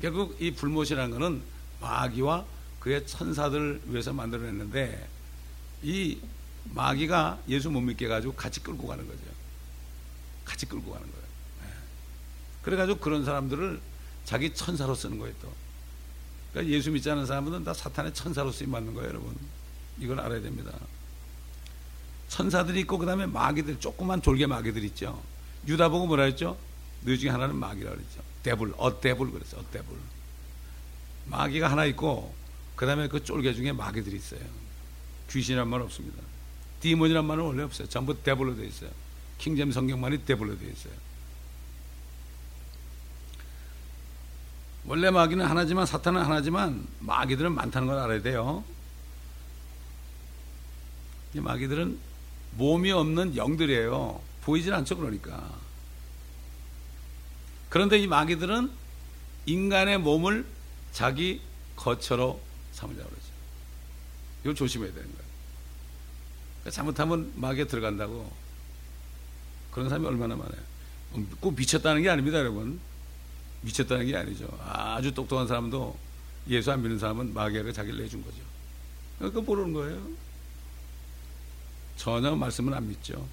[0.00, 1.42] 결국 이 불못이라는 것은
[1.80, 2.44] 마귀와
[2.80, 5.08] 그의 천사들을 위해서 만들어냈는데
[5.82, 6.18] 이
[6.64, 9.20] 마귀가 예수 못 믿게 가지고 같이 끌고 가는 거죠.
[10.44, 11.26] 같이 끌고 가는 거예요.
[11.62, 11.68] 네.
[12.62, 13.80] 그래가지고 그런 사람들을
[14.24, 15.52] 자기 천사로 쓰는 거예요 또.
[16.52, 19.36] 그러니까 예수 믿지 않은 사람들은 다 사탄의 천사로 쓰임 받는 거예요 여러분.
[19.98, 20.72] 이걸 알아야 됩니다.
[22.28, 25.20] 천사들이 있고 그 다음에 마귀들 조그만 졸개 마귀들 있죠.
[25.66, 26.56] 유다 보고 뭐라 했죠?
[27.02, 28.22] 너 중에 하나는 마귀라 그랬죠.
[28.42, 29.58] 데불, 어데불 그랬어.
[29.58, 29.96] 어데불.
[31.26, 32.34] 마귀가 하나 있고
[32.76, 34.40] 그 다음에 그 쫄개 중에 마귀들이 있어요.
[35.30, 36.22] 귀신이란 말 없습니다.
[36.80, 37.88] 디몬이란 말은 원래 없어요.
[37.88, 38.90] 전부 데블로 되어 있어요.
[39.38, 40.92] 킹잼 성경만이 데블로 되어 있어요.
[44.86, 48.64] 원래 마귀는 하나지만 사탄은 하나지만 마귀들은 많다는 걸 알아야 돼요.
[51.34, 51.98] 이 마귀들은
[52.52, 54.20] 몸이 없는 영들이에요.
[54.42, 55.52] 보이질 않죠, 그러니까.
[57.68, 58.70] 그런데 이 마귀들은
[59.46, 60.46] 인간의 몸을
[60.92, 61.40] 자기
[61.76, 62.40] 거처로
[62.72, 63.26] 삼으려고 그러죠.
[64.42, 66.70] 이걸 조심해야 되는 거예요.
[66.70, 68.30] 잘못하면 마귀에 들어간다고.
[69.70, 70.60] 그런 사람이 얼마나 많아요.
[71.40, 72.80] 꼭 미쳤다는 게 아닙니다, 여러분.
[73.62, 74.46] 미쳤다는 게 아니죠.
[74.62, 75.96] 아주 똑똑한 사람도
[76.48, 78.36] 예수 안 믿는 사람은 마귀가 자기를 내준 거죠.
[79.18, 80.08] 그러니까 모르는 거예요.
[81.96, 83.26] 전혀 말씀은 안 믿죠.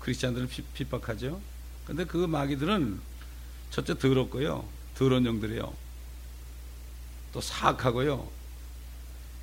[0.00, 1.40] 크리스찬들은 핍박하죠.
[1.86, 3.00] 근데 그 마귀들은
[3.72, 4.68] 첫째 더럽고요.
[4.94, 5.74] 더러운 영들이요.
[7.32, 8.30] 또 사악하고요.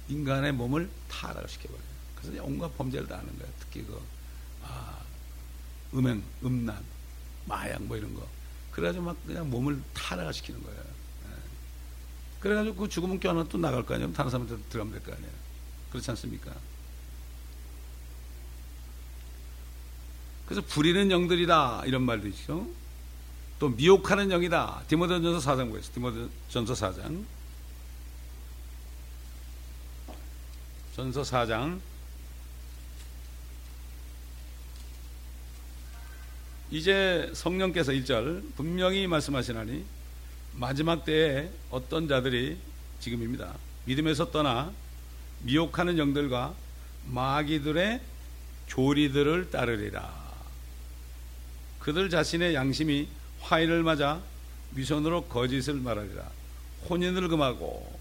[0.08, 1.90] 인간의 몸을 타락을 시켜버려요.
[2.16, 3.52] 그래서 온갖 범죄를 다 하는 거예요.
[3.60, 4.00] 특히 그,
[4.64, 5.00] 아,
[5.96, 6.82] 음행, 음란,
[7.46, 8.26] 마약 뭐 이런 거.
[8.72, 10.80] 그래가지고 막 그냥 몸을 타락을 시키는 거예요.
[10.80, 11.30] 예.
[12.40, 14.14] 그래가지고 그 죽으면 껴안아 또 나갈 거 아니에요.
[14.14, 15.34] 다른 사람한테 들어가면 될 거 아니에요.
[15.92, 16.54] 그렇지 않습니까?
[20.46, 22.68] 그래서 부리는 영들이다 이런 말도 있죠.
[23.60, 24.84] 또 미혹하는 영이다.
[24.88, 25.94] 디모데전서 4장 보겠습니다.
[25.94, 27.26] 디모데전서 4장.
[30.96, 31.80] 전서 4장
[36.72, 39.86] 이제 성령께서 1절 분명히 말씀하시나니
[40.56, 42.58] 마지막 때에 어떤 자들이
[43.00, 43.56] 지금입니다.
[43.86, 44.72] 믿음에서 떠나
[45.44, 46.54] 미혹하는 영들과
[47.08, 48.02] 마귀들의
[48.68, 50.30] 교리들을 따르리라.
[51.80, 53.08] 그들 자신의 양심이
[53.42, 54.22] 화인을 맞아
[54.74, 56.30] 위선으로 거짓을 말하리라.
[56.90, 58.00] 혼인을 금하고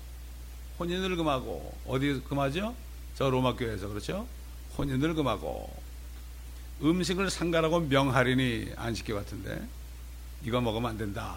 [0.78, 2.74] 혼인을 금하고 어디 금하죠?
[3.16, 4.26] 저 로마 교회에서 그렇죠?
[4.76, 5.89] 혼인을 금하고
[6.82, 9.66] 음식을 상가라고 명하리니 안식교 같은데
[10.45, 11.36] 이거 먹으면 안 된다.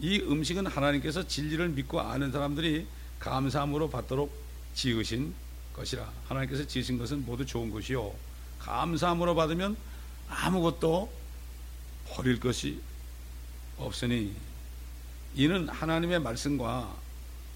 [0.00, 2.86] 이 음식은 하나님께서 진리를 믿고 아는 사람들이
[3.20, 4.34] 감사함으로 받도록
[4.74, 5.32] 지으신
[5.74, 6.10] 것이라.
[6.28, 8.12] 하나님께서 지으신 것은 모두 좋은 것이요.
[8.58, 9.76] 감사함으로 받으면
[10.32, 11.12] 아무것도
[12.08, 12.80] 버릴 것이
[13.78, 14.34] 없으니
[15.34, 16.94] 이는 하나님의 말씀과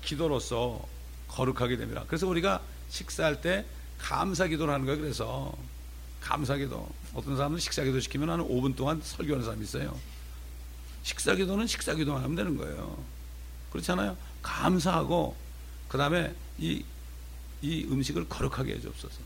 [0.03, 0.87] 기도로서
[1.29, 2.05] 거룩하게 됩니다.
[2.07, 3.67] 그래서 우리가 식사할 때
[3.99, 5.01] 감사 기도를 하는 거예요.
[5.01, 5.55] 그래서
[6.21, 6.89] 감사 기도.
[7.15, 9.99] 어떤 사람은 식사 기도 시키면 한 5분 동안 설교하는 사람이 있어요.
[11.03, 13.03] 식사 기도는 식사 기도만 하면 되는 거예요.
[13.71, 14.17] 그렇잖아요.
[14.43, 15.37] 감사하고
[15.89, 16.85] 그다음에 이,
[17.63, 19.21] 이 음식을 거룩하게 해 주옵소서.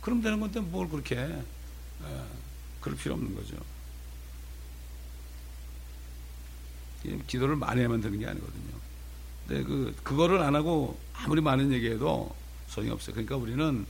[0.00, 1.42] 그럼 되는 건데 뭘 그렇게 에,
[2.80, 3.56] 그럴 필요 없는 거죠.
[7.26, 8.72] 기도를 많이 하면 되는 게 아니거든요.
[9.46, 12.34] 근데 그 그거를 안 하고 아무리 많은 얘기해도
[12.68, 13.14] 소용이 없어요.
[13.14, 13.86] 그러니까 우리는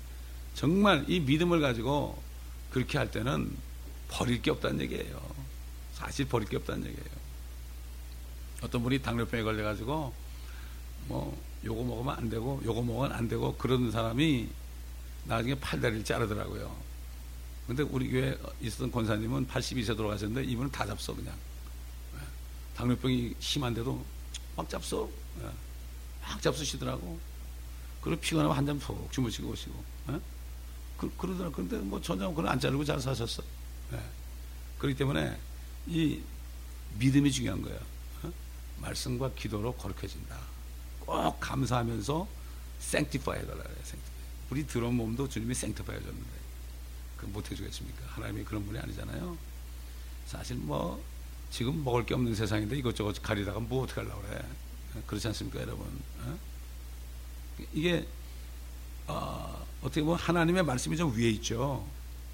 [0.54, 2.20] 정말 이 믿음을 가지고
[2.70, 3.50] 그렇게 할 때는
[4.08, 5.20] 버릴 게 없다는 얘기예요.
[5.94, 7.22] 사실 버릴 게 없다는 얘기예요.
[8.62, 10.14] 어떤 분이 당뇨병에 걸려가지고
[11.08, 14.48] 뭐 요거 먹으면 안 되고 요거 먹으면 안 되고 그런 사람이
[15.24, 16.91] 나중에 팔다리를 자르더라고요.
[17.74, 21.34] 근데 우리 교회에 있었던 권사님은 82세 돌아가셨는데 이분은 다 잡서 그냥.
[22.16, 22.18] 예.
[22.76, 24.04] 당뇨병이 심한데도
[24.56, 25.08] 막 잡서.
[25.40, 25.44] 예.
[26.20, 27.18] 막 잡수시더라고.
[28.02, 29.84] 그리고 피곤하면 한 잔 푹 주무시고 오시고.
[30.10, 30.20] 예?
[30.98, 31.54] 그, 그러더라고.
[31.56, 33.42] 근데 뭐 전혀 그건 안 자르고 잘 사셨어.
[34.78, 35.38] 그렇기 때문에
[35.86, 36.20] 이
[36.98, 37.80] 믿음이 중요한 거예요.
[38.82, 40.36] 말씀과 기도로 거룩해진다.
[41.00, 42.28] 꼭 감사하면서
[42.80, 43.78] 생티파이 해달라 그래요.
[44.50, 46.41] 우리 들어온 몸도 주님이 생티파이 해줬는데 그
[47.26, 48.02] 못 해주겠습니까?
[48.08, 49.36] 하나님이 그런 분이 아니잖아요.
[50.26, 51.02] 사실 뭐
[51.50, 54.42] 지금 먹을 게 없는 세상인데 이것저것 가리다가 뭐 어떻게 하려고 그래.
[55.06, 55.86] 그렇지 않습니까 여러분?
[56.20, 56.38] 어?
[57.72, 58.06] 이게
[59.06, 61.86] 어, 떻게 보면 하나님의 말씀이 좀 위에 있죠.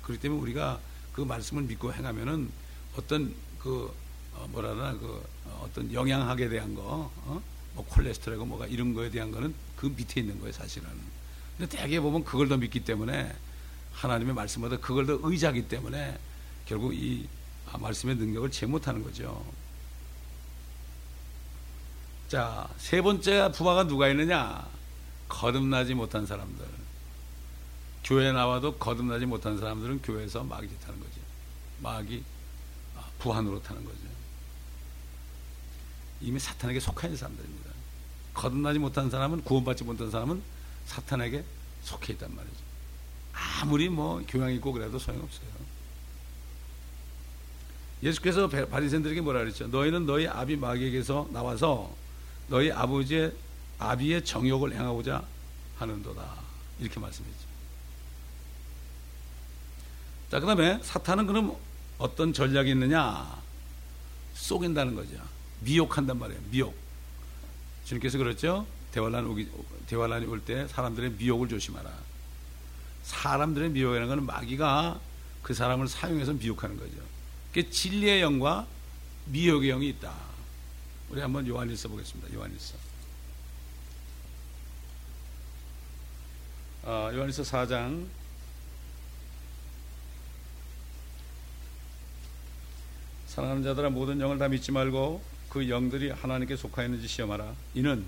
[0.02, 0.80] 그렇기 때문에 우리가
[1.12, 2.50] 그 말씀을 믿고 행하면은
[2.96, 3.92] 어떤 그
[4.34, 7.42] 어, 뭐라나 그 어, 떤 영양학에 대한 거, 어?
[7.74, 10.88] 뭐 콜레스테롤이고 뭐가 이런 거에 대한 거는 그 밑에 있는 거예요 사실은.
[11.56, 13.34] 근데 대개 보면 그걸 더 믿기 때문에
[13.98, 16.18] 하나님의 말씀보다 그걸 더 의지하기 때문에
[16.66, 17.26] 결국 이
[17.70, 19.44] 아, 말씀의 능력을 제 못하는 거죠.
[22.28, 24.66] 자, 세 번째 부하가 누가 있느냐?
[25.28, 26.64] 거듭나지 못한 사람들.
[28.04, 31.20] 교회 나와도 거듭나지 못한 사람들은 교회에서 마귀 짓하는 거죠.
[31.82, 32.24] 마귀
[32.96, 33.98] 아, 부한으로 타는 거죠.
[36.20, 37.70] 이미 사탄에게 속한 사람들입니다.
[38.34, 40.40] 거듭나지 못한 사람은 구원받지 못한 사람은
[40.86, 41.44] 사탄에게
[41.82, 42.67] 속해 있단 말이죠.
[43.60, 45.48] 아무리 뭐 교양 있고 그래도 소용없어요.
[48.02, 49.66] 예수께서 바리새인들에게 뭐라 그랬죠?
[49.66, 51.92] 너희는 너희 아비 마귀에게서 나와서
[52.48, 53.32] 너희 아버지의
[53.78, 55.22] 아비의 정욕을 행하고자
[55.78, 56.34] 하는도다.
[56.80, 57.48] 이렇게 말씀했죠.
[60.30, 61.56] 자, 그 다음에 사탄은 그럼
[61.98, 63.40] 어떤 전략이 있느냐?
[64.34, 65.16] 속인다는 거죠.
[65.60, 66.40] 미혹한단 말이에요.
[66.50, 66.76] 미혹.
[67.84, 68.66] 주님께서 그랬죠?
[68.92, 69.48] 대환란 오기
[69.88, 71.90] 대환란이 올 때 사람들의 미혹을 조심하라.
[73.08, 75.00] 사람들의 미혹이라는 것은 마귀가
[75.42, 76.96] 그 사람을 사용해서 미혹하는 거죠.
[77.54, 78.66] 그 진리의 영과
[79.26, 80.12] 미혹의 영이 있다.
[81.08, 82.34] 우리 한번 요한일서 보겠습니다.
[82.34, 82.76] 요한일서.
[86.82, 88.06] 어, 요한일서 4장
[93.26, 97.54] 사랑하는 자들아 모든 영을 다 믿지 말고 그 영들이 하나님께 속하였는지 시험하라.
[97.74, 98.04] 이는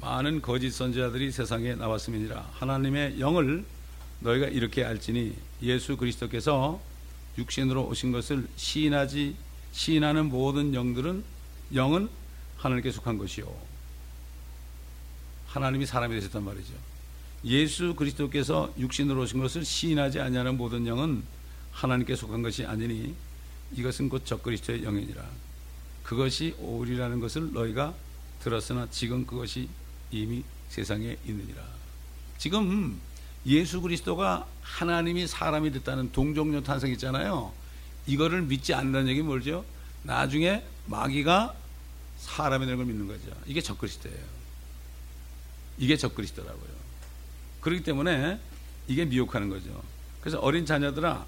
[0.00, 2.52] 많은 거짓 선지자들이 세상에 나왔음이니라.
[2.54, 3.66] 하나님의 영을
[4.20, 6.80] 너희가 이렇게 알지니 예수 그리스도께서
[7.36, 9.36] 육신으로 오신 것을 시인하지
[9.72, 11.22] 시인하는 모든 영들은
[11.74, 12.08] 영은
[12.56, 13.46] 하나님께 속한 것이요.
[15.46, 16.72] 하나님이 사람이 되셨단 말이죠.
[17.44, 21.22] 예수 그리스도께서 육신으로 오신 것을 시인하지 아니하는 모든 영은
[21.72, 23.14] 하나님께 속한 것이 아니니
[23.76, 25.24] 이것은 곧 적그리스도의 영이니라.
[26.02, 27.94] 그것이 오리라는 것을 너희가
[28.42, 29.68] 들었으나 지금 그것이
[30.10, 31.62] 이미 세상에 있느니라.
[32.38, 33.00] 지금
[33.46, 37.52] 예수 그리스도가 하나님이 사람이 됐다는 동정녀 탄생 있잖아요.
[38.06, 39.64] 이거를 믿지 않는다는 얘기 뭐죠?
[40.02, 41.54] 나중에 마귀가
[42.18, 43.30] 사람이 되는 걸 믿는 거죠.
[43.46, 44.18] 이게 적그리스도예요.
[45.78, 46.78] 이게 적그리스도라고요.
[47.60, 48.40] 그렇기 때문에
[48.88, 49.82] 이게 미혹하는 거죠.
[50.20, 51.24] 그래서 어린 자녀들아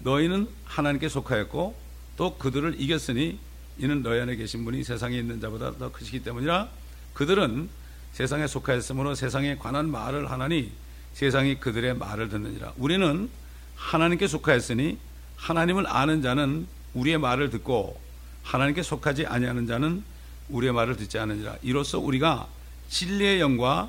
[0.00, 1.76] 너희는 하나님께 속하였고
[2.16, 3.38] 또 그들을 이겼으니
[3.78, 6.68] 이는 너희 안에 계신 분이 세상에 있는 자보다 더 크시기 때문이라
[7.14, 7.68] 그들은
[8.12, 10.72] 세상에 속하였으므로 세상에 관한 말을 하나니
[11.16, 12.74] 세상이 그들의 말을 듣느니라.
[12.76, 13.30] 우리는
[13.74, 14.98] 하나님께 속하였으니
[15.36, 17.98] 하나님을 아는 자는 우리의 말을 듣고
[18.42, 20.04] 하나님께 속하지 아니하는 자는
[20.50, 21.56] 우리의 말을 듣지 않으니라.
[21.62, 22.46] 이로써 우리가
[22.90, 23.88] 진리의 영과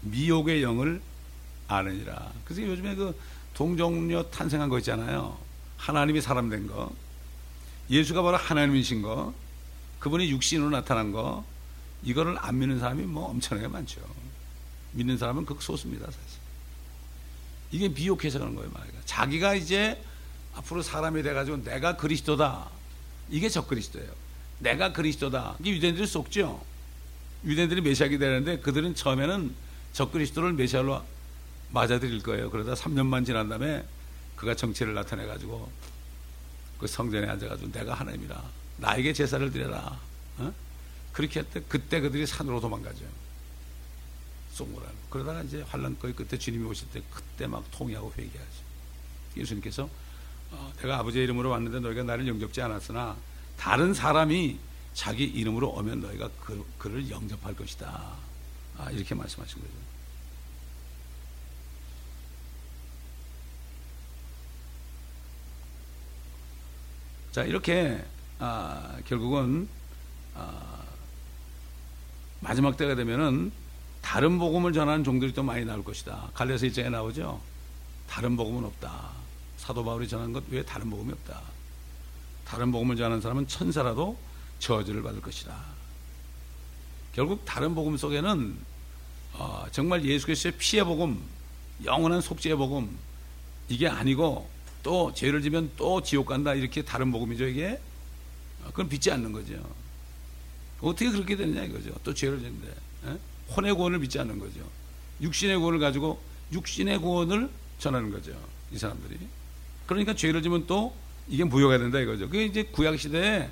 [0.00, 1.02] 미혹의 영을
[1.68, 2.32] 아느니라.
[2.46, 3.14] 그래서 요즘에 그
[3.52, 5.36] 동정녀 탄생한 거 있잖아요.
[5.76, 6.90] 하나님이 사람 된 거.
[7.90, 9.34] 예수가 바로 하나님이신 거.
[9.98, 11.44] 그분이 육신으로 나타난 거.
[12.02, 14.00] 이거를 안 믿는 사람이 뭐 엄청나게 많죠.
[14.92, 16.43] 믿는 사람은 극소수입니다 사실
[17.74, 19.00] 이게 미혹해서 그런 거예요 말이야.
[19.04, 20.00] 자기가 이제
[20.54, 22.70] 앞으로 사람이 돼가지고 내가 그리스도다.
[23.28, 24.12] 이게 적그리스도예요.
[24.60, 25.56] 내가 그리스도다.
[25.58, 26.64] 이게 유대인들이 속죠.
[27.44, 29.52] 유대인들이 메시아가 되는데 그들은 처음에는
[29.92, 31.02] 적그리스도를 메시아로
[31.70, 32.48] 맞아들일 거예요.
[32.48, 33.84] 그러다 3년만 지난 다음에
[34.36, 35.68] 그가 정체를 나타내 가지고
[36.78, 38.40] 그 성전에 앉아가지고 내가 하나님이라
[38.76, 39.98] 나에게 제사를 드려라.
[40.38, 40.54] 어?
[41.12, 41.60] 그렇게 했대.
[41.68, 43.04] 그때 그들이 산으로 도망가죠.
[44.52, 48.64] 쏘무라 그러다가 이제 환란 거의 그때 주님이 오실 때 그때 막 통회하고 회개하죠.
[49.36, 49.88] 예수님께서
[50.50, 53.16] 어, 내가 아버지의 이름으로 왔는데 너희가 나를 영접지 않았으나
[53.56, 54.58] 다른 사람이
[54.92, 58.16] 자기 이름으로 오면 너희가 그, 그를 영접할 것이다.
[58.76, 59.72] 아, 이렇게 말씀하신 거죠.
[67.30, 68.04] 자 이렇게
[68.40, 69.68] 아, 결국은
[70.34, 70.82] 아,
[72.40, 73.63] 마지막 때가 되면은
[74.04, 76.28] 다른 복음을 전하는 종들이 또 많이 나올 것이다.
[76.34, 77.40] 갈레서 일장에 나오죠.
[78.06, 79.10] 다른 복음은 없다.
[79.56, 81.40] 사도 바울이 전한 것 외에 다른 복음이 없다.
[82.44, 84.18] 다른 복음을 전하는 사람은 천사라도
[84.58, 85.58] 저주를 받을 것이다.
[87.14, 88.54] 결국 다른 복음 속에는
[89.32, 91.20] 어, 정말 예수 그리스도의 피의 복음,
[91.82, 92.96] 영원한 속죄의 복음
[93.70, 94.48] 이게 아니고
[94.82, 97.80] 또 죄를 지면 또 지옥 간다 이렇게 다른 복음이죠 이게
[98.62, 99.54] 어, 그건 믿지 않는 거죠
[100.80, 102.68] 어떻게 그렇게 되느냐 이거죠 또 죄를 지는데
[103.06, 103.18] 에?
[103.56, 104.60] 혼의 구원을 믿지 않는 거죠
[105.20, 106.20] 육신의 구원을 가지고
[106.52, 108.32] 육신의 구원을 전하는 거죠
[108.72, 109.18] 이 사람들이
[109.86, 110.94] 그러니까 죄를 지면 또
[111.28, 113.48] 이게 무효가 된다 이거죠 그게 이제 구약 시대에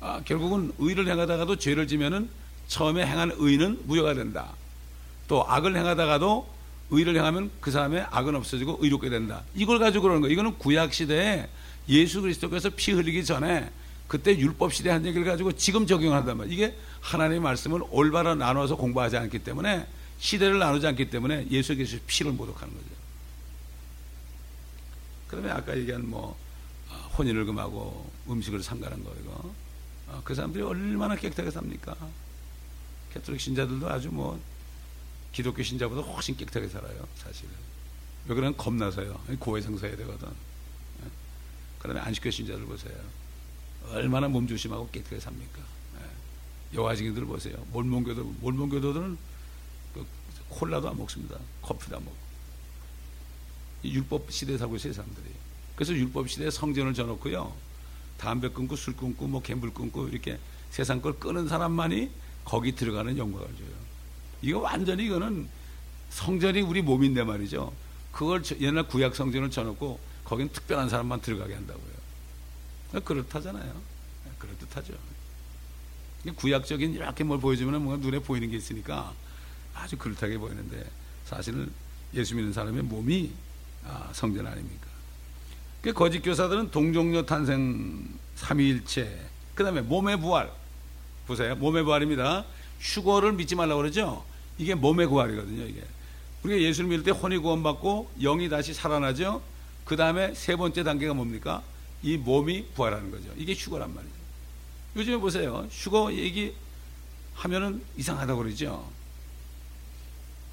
[0.00, 2.28] 아, 결국은 의를 행하다가도 죄를 지면은
[2.68, 4.54] 처음에 행한 의는 무효가 된다
[5.26, 6.58] 또 악을 행하다가도
[6.90, 9.42] 의를 행하면 그 사람의 악은 없어지고 의롭게 된다.
[9.54, 10.32] 이걸 가지고 그러는 거예요.
[10.32, 11.48] 이거는 구약 시대에
[11.88, 13.70] 예수 그리스도께서 피 흘리기 전에
[14.08, 15.86] 그때 율법 시대 한 얘기를 가지고 지금
[16.34, 16.44] 말이에요.
[16.46, 19.86] 이게 하나님의 말씀을 올바로 나눠서 공부하지 않기 때문에
[20.18, 22.86] 시대를 나누지 않기 때문에 예수 그리스도의 피를 모독하는 거죠.
[25.28, 26.36] 그러면 아까 얘기한 뭐
[26.90, 29.54] 아, 혼인을 금하고 음식을 삼가는 거 이거
[30.10, 31.94] 아, 그 사람들이 얼마나 깨끗하게 삽니까?
[33.12, 34.40] 캐톨릭 신자들도 아주 뭐
[35.32, 37.50] 기독교 신자보다 훨씬 깨끗하게 살아요, 사실은.
[38.26, 39.20] 왜 그러면 겁나서요.
[39.38, 40.28] 고해성사해야 되거든.
[40.28, 41.08] 예?
[41.78, 42.96] 그다음에 안식교 신자들 보세요.
[43.92, 45.60] 얼마나 몸조심하고 깨끗하게 삽니까?
[45.98, 46.76] 예?
[46.76, 47.56] 여화증인들 보세요.
[47.72, 49.18] 몰몬교도, 몰몬교도들은
[49.94, 50.06] 그
[50.48, 51.38] 콜라도 안 먹습니다.
[51.62, 52.16] 커피도 안 먹고.
[53.84, 55.26] 율법 시대에 살고 있어요, 사람들이.
[55.76, 57.52] 그래서 율법 시대에 성전을 져놓고요.
[58.18, 60.38] 담배 끊고 술 끊고 뭐 갬블 끊고 이렇게
[60.70, 62.10] 세상 걸 끄는 사람만이
[62.44, 63.68] 거기 들어가는 영광을 줘요.
[64.42, 65.48] 이거 완전히 이거는
[66.10, 67.72] 성전이 우리 몸인데 말이죠.
[68.10, 71.97] 그걸 옛날 구약 성전을 쳐놓고 거긴 특별한 사람만 들어가게 한다고요.
[72.92, 73.72] 그렇다잖아요.
[74.24, 74.94] 네, 그럴듯하죠.
[76.36, 79.12] 구약적인 이렇게 뭘 보여주면 뭔가 눈에 보이는 게 있으니까
[79.74, 80.84] 아주 그럴듯하게 보이는데
[81.24, 81.70] 사실은
[82.14, 83.32] 예수 믿는 사람의 몸이
[83.84, 84.88] 아, 성전 아닙니까?
[85.80, 90.50] 그 거짓 교사들은 동종녀 탄생 삼위일체 그 다음에 몸의 부활
[91.26, 92.44] 보세요 몸의 부활입니다
[92.80, 94.24] 휴거를 믿지 말라고 그러죠.
[94.56, 95.64] 이게 몸의 구활이거든요.
[95.64, 95.84] 이게
[96.42, 99.42] 우리가 예수를 믿을 때 혼이 구원받고 영이 다시 살아나죠.
[99.84, 101.62] 그 다음에 세 번째 단계가 뭡니까?
[102.02, 103.28] 이 몸이 부활하는 거죠.
[103.36, 104.14] 이게 휴거란 말이죠.
[104.96, 105.66] 요즘에 보세요.
[105.70, 106.54] 휴거 얘기
[107.34, 108.88] 하면은 이상하다고 그러죠.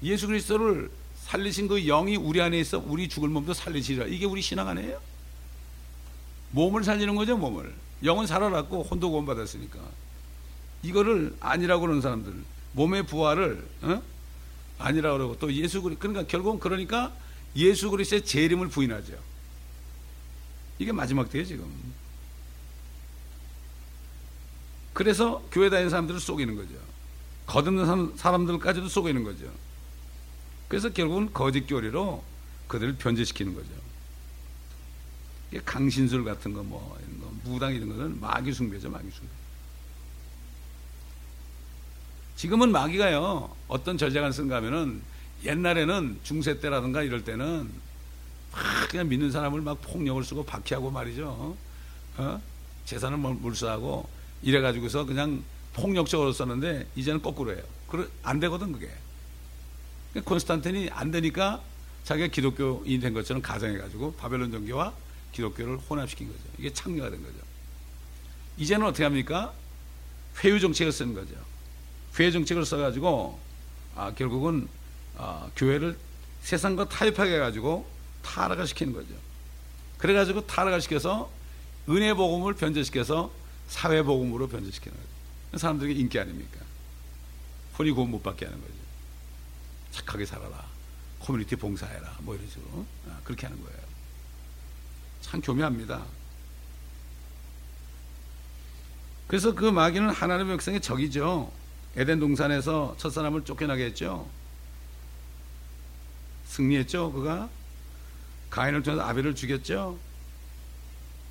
[0.02, 0.90] 예수 그리스도를
[1.24, 4.06] 살리신 그 영이 우리 안에 있어 우리 죽을 몸도 살리시리라.
[4.06, 5.00] 이게 우리 신앙 아니에요?
[6.52, 7.74] 몸을 살리는 거죠, 몸을.
[8.04, 9.78] 영은 살아났고 혼도 구원받았으니까.
[10.82, 12.32] 이거를 아니라고 그러는 사람들.
[12.72, 14.02] 몸의 부활을 어?
[14.78, 17.12] 아니라고 그러고 또 예수 그리 그러니까 결국은 그러니까
[17.56, 19.14] 예수 그리스도의 재림을 부인하죠.
[20.78, 21.70] 이게 마지막 때예요, 지금.
[24.92, 26.74] 그래서 교회 다니는 사람들을 속이는 거죠.
[27.46, 29.46] 거듭난 사람들까지도 속이는 거죠.
[30.68, 32.24] 그래서 결국은 거짓 교리로
[32.68, 33.68] 그들을 변제시키는 거죠.
[35.64, 39.28] 강신술 같은 거, 뭐, 이런 거, 무당 이런 거는 마귀 숭배죠, 마귀 숭배.
[42.36, 45.02] 지금은 마귀가요, 어떤 전략을 쓴가 하면은
[45.44, 47.70] 옛날에는 중세 때라든가 이럴 때는
[48.56, 51.56] 막 그냥 믿는 사람을 막 폭력을 쓰고 박해하고 말이죠.
[52.16, 52.42] 어?
[52.84, 54.08] 재산을 몰수하고
[54.42, 55.44] 이래가지고서 그냥
[55.74, 57.62] 폭력적으로 썼는데 이제는 거꾸로 해요.
[58.22, 58.90] 안 되거든, 그게.
[60.24, 61.60] 콘스탄틴이 안 되니까
[62.04, 64.94] 자기가 기독교인 된 것처럼 가정해가지고 바벨론 정교와
[65.32, 66.40] 기독교를 혼합시킨 거죠.
[66.58, 67.34] 이게 창녀가 된 거죠.
[68.56, 69.52] 이제는 어떻게 합니까?
[70.42, 71.34] 회유 정책을 쓰는 거죠.
[72.18, 73.38] 회유 정책을 써가지고
[73.96, 74.68] 아, 결국은
[75.18, 75.98] 아, 교회를
[76.42, 77.86] 세상과 타협하게 해가지고
[78.26, 79.14] 타락을 시키는 거죠.
[79.98, 81.30] 그래가지고 타락을 시켜서
[81.88, 83.32] 은혜 복음을 변제시켜서
[83.68, 85.58] 사회 복음으로 변제시키는 거죠.
[85.58, 86.60] 사람들에게 인기 아닙니까?
[87.78, 88.74] 혼이 구원 못 받게 하는 거죠.
[89.92, 90.66] 착하게 살아라.
[91.20, 92.16] 커뮤니티 봉사해라.
[92.20, 93.78] 뭐 이런 식으로 아, 그렇게 하는 거예요.
[95.22, 96.04] 참 교묘합니다.
[99.26, 101.50] 그래서 그 마귀는 하나님의 백성의 적이죠.
[101.96, 104.28] 에덴 동산에서 첫 사람을 쫓겨나게 했죠.
[106.46, 107.48] 승리했죠, 그가.
[108.50, 109.98] 가인을 통해서 아벨을 죽였죠.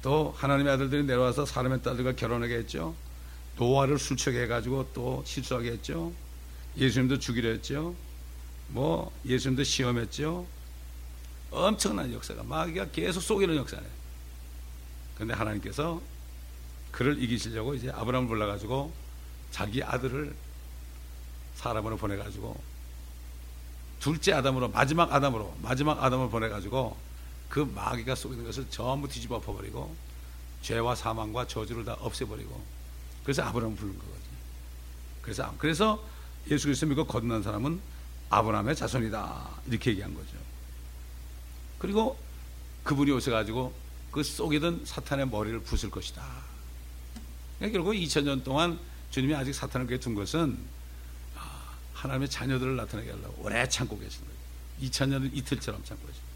[0.02, 2.96] 또 하나님의 아들들이 내려와서 사람의 딸들과 결혼하게 했죠.
[3.58, 6.14] 노아를 술취하게 해가지고 또 실수하게 했죠.
[6.78, 7.96] 예수님도 죽이려 했죠.
[8.68, 10.46] 뭐 예수님도 시험했죠.
[11.52, 13.84] 엄청난 역사가 마귀가 계속 속이는 역사네.
[15.16, 16.02] 그런데 하나님께서
[16.92, 18.94] 그를 이기시려고 이제 아브라함을 불러가지고
[19.52, 20.36] 자기 아들을
[21.56, 22.62] 사람으로 보내가지고
[24.06, 26.96] 둘째 아담으로 마지막 아담으로 마지막 아담을 보내가지고
[27.50, 29.96] 그 마귀가 속이는 것을 전부 뒤집어 엎어버리고
[30.62, 32.64] 죄와 사망과 저주를 다 없애버리고
[33.24, 34.38] 그래서 아브라함을 부른 거거든요.
[35.24, 36.08] 그래서 그래서
[36.52, 37.82] 예수 그리스도 믿고 거듭난 사람은
[38.30, 40.38] 아브라함의 자손이다 이렇게 얘기한 거죠.
[41.80, 42.16] 그리고
[42.84, 43.74] 그분이 오셔가지고
[44.12, 46.24] 그 속이던 사탄의 머리를 부술 것이다.
[47.58, 48.78] 그러니까 결국 2000년 동안
[49.10, 50.75] 주님이 아직 사탄을 그게 둔 것은 아,
[52.06, 54.36] 하나님의 자녀들을 나타내게 하려고 오래 참고 계신 거예요.
[54.82, 56.36] 2000년을 이틀처럼 참고 계신 거예요.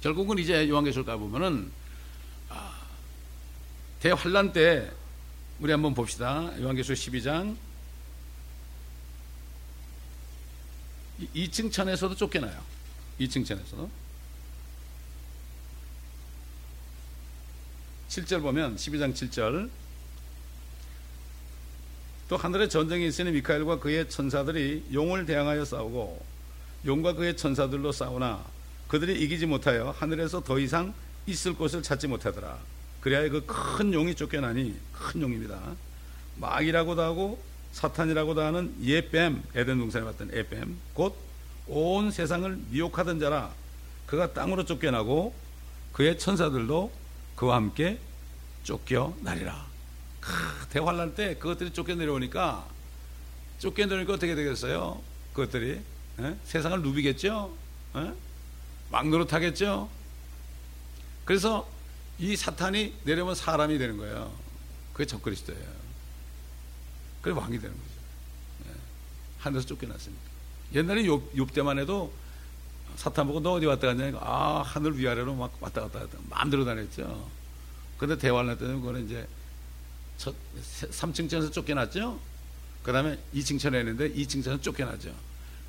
[0.00, 1.70] 결국은 이제 요한계시록 가보면은
[2.48, 2.86] 아,
[4.00, 4.90] 대환란 때
[5.58, 6.52] 우리 한번 봅시다.
[6.60, 7.56] 요한계시록 12장
[11.34, 12.62] 2층 천에서도 쫓겨나요.
[13.20, 13.90] 2층 천에서도.
[18.08, 19.70] 7절 보면 12장 7절
[22.28, 26.24] 또 하늘에 전쟁이 있으니 미카엘과 그의 천사들이 용을 대항하여 싸우고
[26.84, 28.44] 용과 그의 천사들로 싸우나
[28.88, 30.92] 그들이 이기지 못하여 하늘에서 더 이상
[31.26, 32.58] 있을 곳을 찾지 못하더라.
[33.00, 35.60] 그래야 그 큰 용이 쫓겨나니 큰 용입니다.
[36.36, 41.26] 마귀라고도 하고 사탄이라고도 하는 예뱀 에덴 동산에 봤던 예뱀 곧
[41.68, 43.50] 온 세상을 미혹하던 자라
[44.06, 45.34] 그가 땅으로 쫓겨나고
[45.92, 46.92] 그의 천사들도
[47.34, 47.98] 그와 함께
[48.62, 49.66] 쫓겨나리라.
[50.70, 52.66] 대환란 때 그것들이 쫓겨내려오니까
[53.58, 55.02] 쫓겨내려오니까 어떻게 되겠어요?
[55.32, 55.82] 그것들이 에?
[56.20, 56.36] 예?
[56.44, 57.54] 세상을 누비겠죠?
[57.96, 58.00] 에?
[58.00, 58.12] 예?
[58.90, 59.88] 막노릇하겠죠?
[61.24, 61.68] 그래서
[62.18, 64.32] 이 사탄이 내려오면 사람이 되는 거예요.
[64.92, 65.76] 그게 적그리스도예요.
[67.20, 67.90] 그래 왕이 되는 거죠.
[68.66, 68.70] 예.
[69.40, 70.20] 하늘에서 쫓겨났으니까.
[70.74, 72.12] 옛날에 욥, 욥 때만 해도
[72.96, 74.12] 사탄 보고 너 어디 왔다 갔냐?
[74.20, 76.18] 아, 하늘 위아래로 막 왔다 갔다 갔다.
[76.30, 77.28] 마음대로 다녔죠.
[77.98, 79.26] 근데 대환란 때는 그거는 이제
[80.18, 82.18] 첫 3층천에서 쫓겨났죠.
[82.82, 85.12] 그 다음에 2층천에 있는데 2층천에서 쫓겨나죠.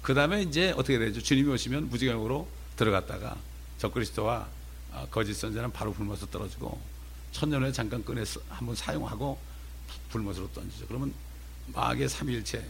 [0.01, 1.21] 그 다음에 이제 어떻게 되죠?
[1.21, 3.37] 주님이 오시면 무지경으로 들어갔다가
[3.77, 4.47] 적그리스도와
[4.93, 6.79] 아, 거짓 선자는 바로 불못으로 떨어지고
[7.31, 9.37] 천년 후에 잠깐 꺼내서 한번 사용하고
[10.09, 10.87] 불못으로 던지죠.
[10.87, 11.13] 그러면
[11.67, 12.65] 마귀의 삼일체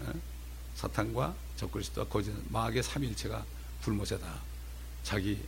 [0.00, 0.12] 어?
[0.74, 3.44] 사탄과 적그리스도와 거짓 마귀의 삼일체가
[3.82, 4.40] 불못에다
[5.04, 5.40] 자기를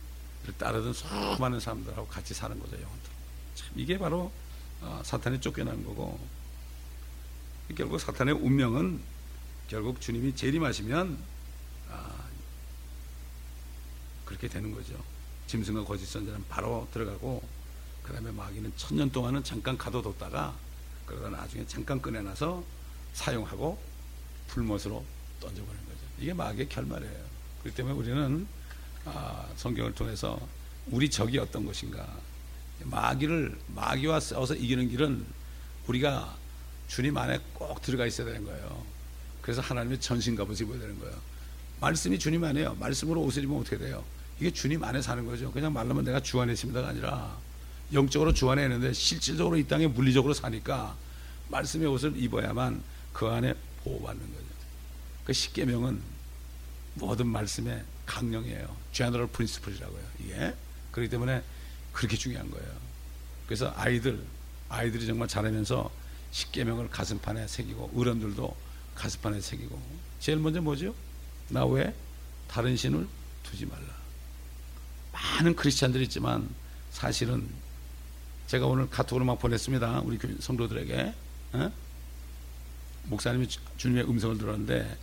[0.57, 3.17] 따르던 수많은 사람들하고 같이 사는 거죠 영원토록.
[3.55, 4.31] 참 이게 바로 어,
[5.03, 6.19] 사탄이 쫓겨나는 거고
[7.75, 9.01] 결국 사탄의 운명은
[9.67, 11.17] 결국 주님이 재림하시면
[11.91, 12.27] 아,
[14.25, 14.93] 그렇게 되는 거죠.
[15.47, 17.43] 짐승과 거짓 선자는 바로 들어가고
[18.03, 20.55] 그 다음에 마귀는 천년 동안은 잠깐 가둬뒀다가
[21.05, 22.63] 그러다 나중에 잠깐 꺼내놔서
[23.13, 23.81] 사용하고
[24.47, 25.03] 불못으로
[25.39, 25.99] 던져버리는 거죠.
[26.19, 27.25] 이게 마귀의 결말이에요.
[27.61, 28.47] 그렇기 때문에 우리는
[29.05, 30.39] 아, 성경을 통해서
[30.87, 32.07] 우리 적이 어떤 것인가
[32.89, 35.25] 마귀를 마귀와 싸워서 이기는 길은
[35.87, 36.35] 우리가
[36.87, 38.83] 주님 안에 꼭 들어가 있어야 되는 거예요.
[39.41, 41.15] 그래서 하나님의 전신갑옷 입어야 되는 거예요.
[41.79, 42.75] 말씀이 주님 안에요.
[42.75, 44.03] 말씀으로 옷을 입으면 어떻게 돼요?
[44.39, 45.51] 이게 주님 안에 사는 거죠.
[45.51, 47.37] 그냥 말로만 내가 주 안에 있습니다가 아니라
[47.93, 50.95] 영적으로 주 안에 있는데 실질적으로 이 땅에 물리적으로 사니까
[51.49, 52.81] 말씀의 옷을 입어야만
[53.13, 54.45] 그 안에 보호받는 거죠.
[55.25, 56.01] 그 십계명은
[56.95, 58.75] 모든 말씀의 강령이에요.
[58.91, 60.01] General Principle이라고요.
[60.23, 60.55] 이게
[60.91, 61.43] 그렇기 때문에
[61.97, 62.67] 그렇게 중요한 거예요.
[63.47, 64.23] 그래서 아이들
[64.69, 65.89] 아이들이 정말 자라면서
[66.29, 68.55] 십계명을 가슴판에 새기고 어른들도
[68.93, 69.81] 가슴판에 새기고
[70.19, 70.93] 제일 먼저 뭐죠?
[71.49, 71.91] 나 외에
[72.47, 73.07] 다른 신을
[73.41, 73.87] 두지 말라.
[75.11, 76.47] 많은 크리스찬들이 있지만
[76.91, 77.49] 사실은
[78.45, 80.01] 제가 오늘 카톡으로 막 보냈습니다.
[80.01, 81.13] 우리 성도들에게 에?
[81.53, 81.71] 어?
[83.05, 84.97] 목사님이 주님의 음성을 들었는데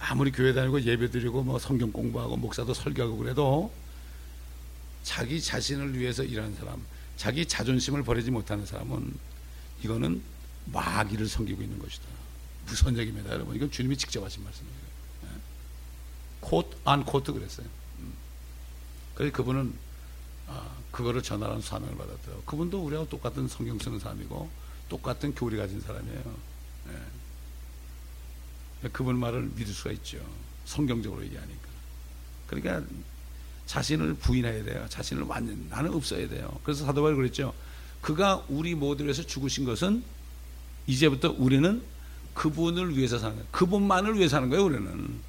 [0.00, 3.72] 아무리 교회 다니고 예배 드리고 뭐 성경 공부하고 목사도 설교하고 그래도
[5.04, 6.84] 자기 자신을 위해서 일하는 사람,
[7.16, 9.14] 자기 자존심을 버리지 못하는 사람은
[9.84, 10.20] 이거는
[10.66, 12.04] 마귀를 섬기고 있는 것이다.
[12.66, 13.54] 무선 얘기입니다, 여러분.
[13.54, 14.84] 이건 주님이 직접 하신 말씀이에요.
[16.40, 17.66] 콧, 안 코트 그랬어요.
[18.00, 18.12] 음.
[19.14, 19.72] 그래서 그분은
[20.46, 22.42] 아, 그거를 전하라는 사명을 받았대요.
[22.44, 24.50] 그분도 우리하고 똑같은 성경 쓰는 사람이고
[24.90, 26.36] 똑같은 교리 가진 사람이에요.
[26.88, 27.02] 예.
[28.88, 30.18] 그분 말을 믿을 수가 있죠.
[30.66, 31.68] 성경적으로 얘기하니까.
[32.46, 32.86] 그러니까
[33.66, 34.86] 자신을 부인해야 돼요.
[34.88, 36.60] 자신을 완전 나는 없어야 돼요.
[36.62, 37.54] 그래서 사도 바울이 그랬죠.
[38.00, 40.04] 그가 우리 모두를 위해서 죽으신 것은
[40.86, 41.82] 이제부터 우리는
[42.34, 43.48] 그분을 위해서 사는 거예요.
[43.50, 45.20] 그분만을 위해 사는 거예요, 우리는.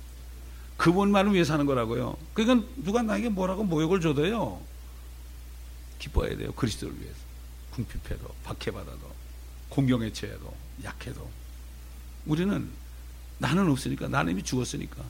[0.77, 2.17] 그분만을 위해 사는 거라고요.
[2.33, 4.61] 그러니까 누가 나에게 뭐라고 모욕을 줘도요.
[5.99, 6.51] 기뻐해야 돼요.
[6.53, 7.15] 그리스도를 위해서.
[7.71, 9.11] 궁핍해도, 박해받아도,
[9.69, 11.29] 공경에 처해도, 약해도.
[12.25, 12.69] 우리는
[13.37, 15.03] 나는 없으니까, 나는 이미 죽었으니까.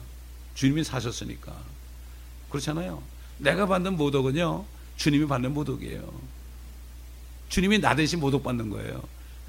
[0.54, 1.56] 주님이 사셨으니까.
[2.50, 3.02] 그렇잖아요.
[3.38, 4.64] 내가 받는 모독은요,
[4.96, 6.20] 주님이 받는 모독이에요.
[7.48, 9.02] 주님이 나 대신 모독 받는 거예요.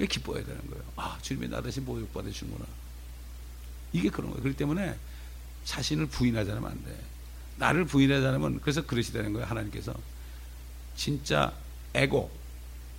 [0.08, 0.84] 기뻐해야 되는 거예요.
[0.96, 2.64] 아, 주님이 나 대신 모독 받으시는구나.
[3.92, 4.42] 이게 그런 거예요.
[4.42, 4.96] 그렇기 때문에
[5.64, 6.96] 자신을 부인하지 않으면 안 돼.
[7.56, 9.46] 나를 부인하지 않으면 그래서 그러시다는 거예요.
[9.46, 9.94] 하나님께서.
[10.96, 11.52] 진짜
[11.94, 12.30] 에고,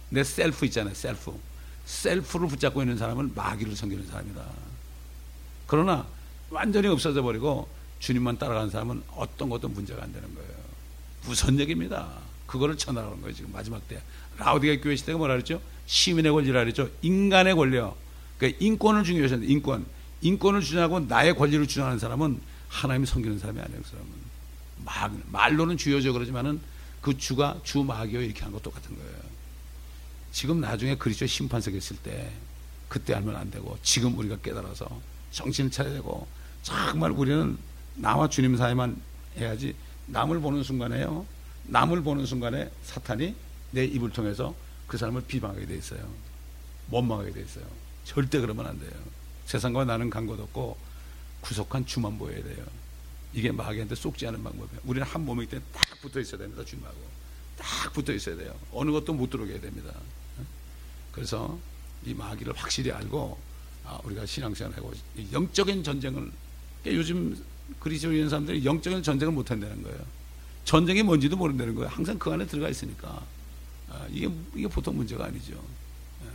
[0.10, 0.94] 내 셀프 있잖아요.
[0.94, 1.40] self.
[1.86, 4.46] self를 붙잡고 있는 사람은 마귀를 섬기는 사람이다.
[5.68, 6.06] 그러나
[6.50, 7.68] 완전히 없어져 버리고
[8.00, 10.59] 주님만 따라가는 사람은 어떤 것도 문제가 안 되는 거예요.
[11.26, 12.08] 무서운 얘기입니다.
[12.48, 13.36] 그거를 전하라는 거예요.
[13.36, 14.02] 지금 마지막 때.
[14.38, 15.62] 라오디게아 교회 시대가 뭐라 그랬죠?
[15.86, 16.90] 시민의 권리라 그랬죠?
[17.02, 17.96] 인간의 권리요.
[18.38, 19.86] 그러니까 인권을 중요시하는 인권.
[20.22, 22.40] 인권을 주장하고 나의 권리를 주장하는 사람은
[22.70, 23.82] 하나님이 섬기는 사람이 아니에요.
[23.82, 24.08] 그 사람은.
[24.86, 26.60] 막, 말로는 주여져 그러지만은
[27.02, 29.12] 그 주가 주 마귀요 이렇게 한 것 똑같은 거예요.
[30.32, 32.30] 지금 나중에 그리스도의 심판석에 있을 때
[32.88, 34.88] 그때 알면 안 되고 지금 우리가 깨달아서
[35.32, 36.28] 정신을 차려야 되고
[36.64, 37.58] 정말 우리는
[37.96, 39.00] 나와 주님 사이만
[39.38, 39.76] 해야지
[40.10, 41.26] 남을 보는 순간에요.
[41.68, 43.36] 남을 보는 순간에 사탄이
[43.72, 44.56] 내 입을 통해서
[44.88, 46.08] 그 사람을 비방하게 돼 있어요.
[46.90, 47.66] 원망하게 돼 있어요.
[48.04, 48.92] 절대 그러면 안 돼요.
[49.46, 50.78] 세상과 나는 간것 없고
[51.42, 52.66] 구속한 주만 보여야 돼요.
[53.34, 54.82] 이게 마귀한테 쏙지 않은 방법이에요.
[54.86, 56.66] 우리는 한 몸이기 때문에 딱 붙어 있어야 됩니다.
[56.66, 56.98] 주님하고.
[57.58, 58.56] 딱 붙어 있어야 돼요.
[58.72, 59.94] 어느 것도 못 들어오게 해야 됩니다.
[61.12, 61.60] 그래서
[62.06, 63.38] 이 마귀를 확실히 알고
[63.86, 64.94] 아, 우리가 신앙생활 하고
[65.32, 66.32] 영적인 전쟁을
[66.88, 67.44] 요즘
[67.80, 70.00] 그리스도인 사람들이 영적인 전쟁을 못 한다는 거예요.
[70.66, 71.90] 전쟁이 뭔지도 모른다는 거예요.
[71.90, 73.26] 항상 그 안에 들어가 있으니까
[73.90, 75.54] 아, 이게 이게 보통 문제가 아니죠.
[76.24, 76.30] 예.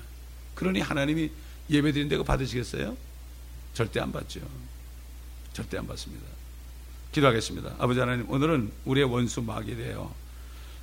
[0.55, 1.31] 그러니 하나님이
[1.71, 2.97] 예배 드린다고 받으시겠어요?
[3.75, 4.41] 절대 안 받죠.
[5.53, 6.27] 절대 안 받습니다.
[7.13, 7.77] 기도하겠습니다.
[7.79, 10.13] 아버지 하나님, 오늘은 우리의 원수 대하여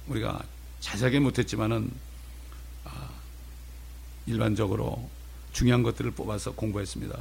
[0.08, 0.42] 우리가
[0.80, 1.92] 자세하게 못했지만은
[2.86, 3.10] 아,
[4.26, 5.10] 일반적으로
[5.52, 7.20] 중요한 것들을 뽑아서 공부했습니다.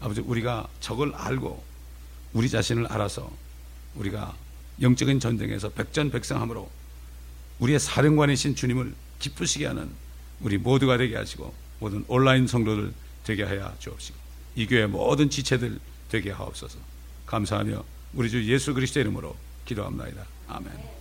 [0.00, 1.69] 아버지, 우리가 적을 알고
[2.32, 3.30] 우리 자신을 알아서
[3.94, 4.36] 우리가
[4.80, 6.70] 영적인 전쟁에서 백전백승함으로
[7.58, 9.90] 우리의 사령관이신 주님을 기쁘시게 하는
[10.40, 12.92] 우리 모두가 되게 하시고 모든 온라인 성도들
[13.24, 14.18] 되게 하여 주옵시고
[14.56, 15.78] 이 교회 모든 지체들
[16.08, 16.78] 되게 하옵소서
[17.26, 20.24] 감사하며 우리 주 예수 그리스도 이름으로 기도합니다.
[20.48, 20.99] 아멘.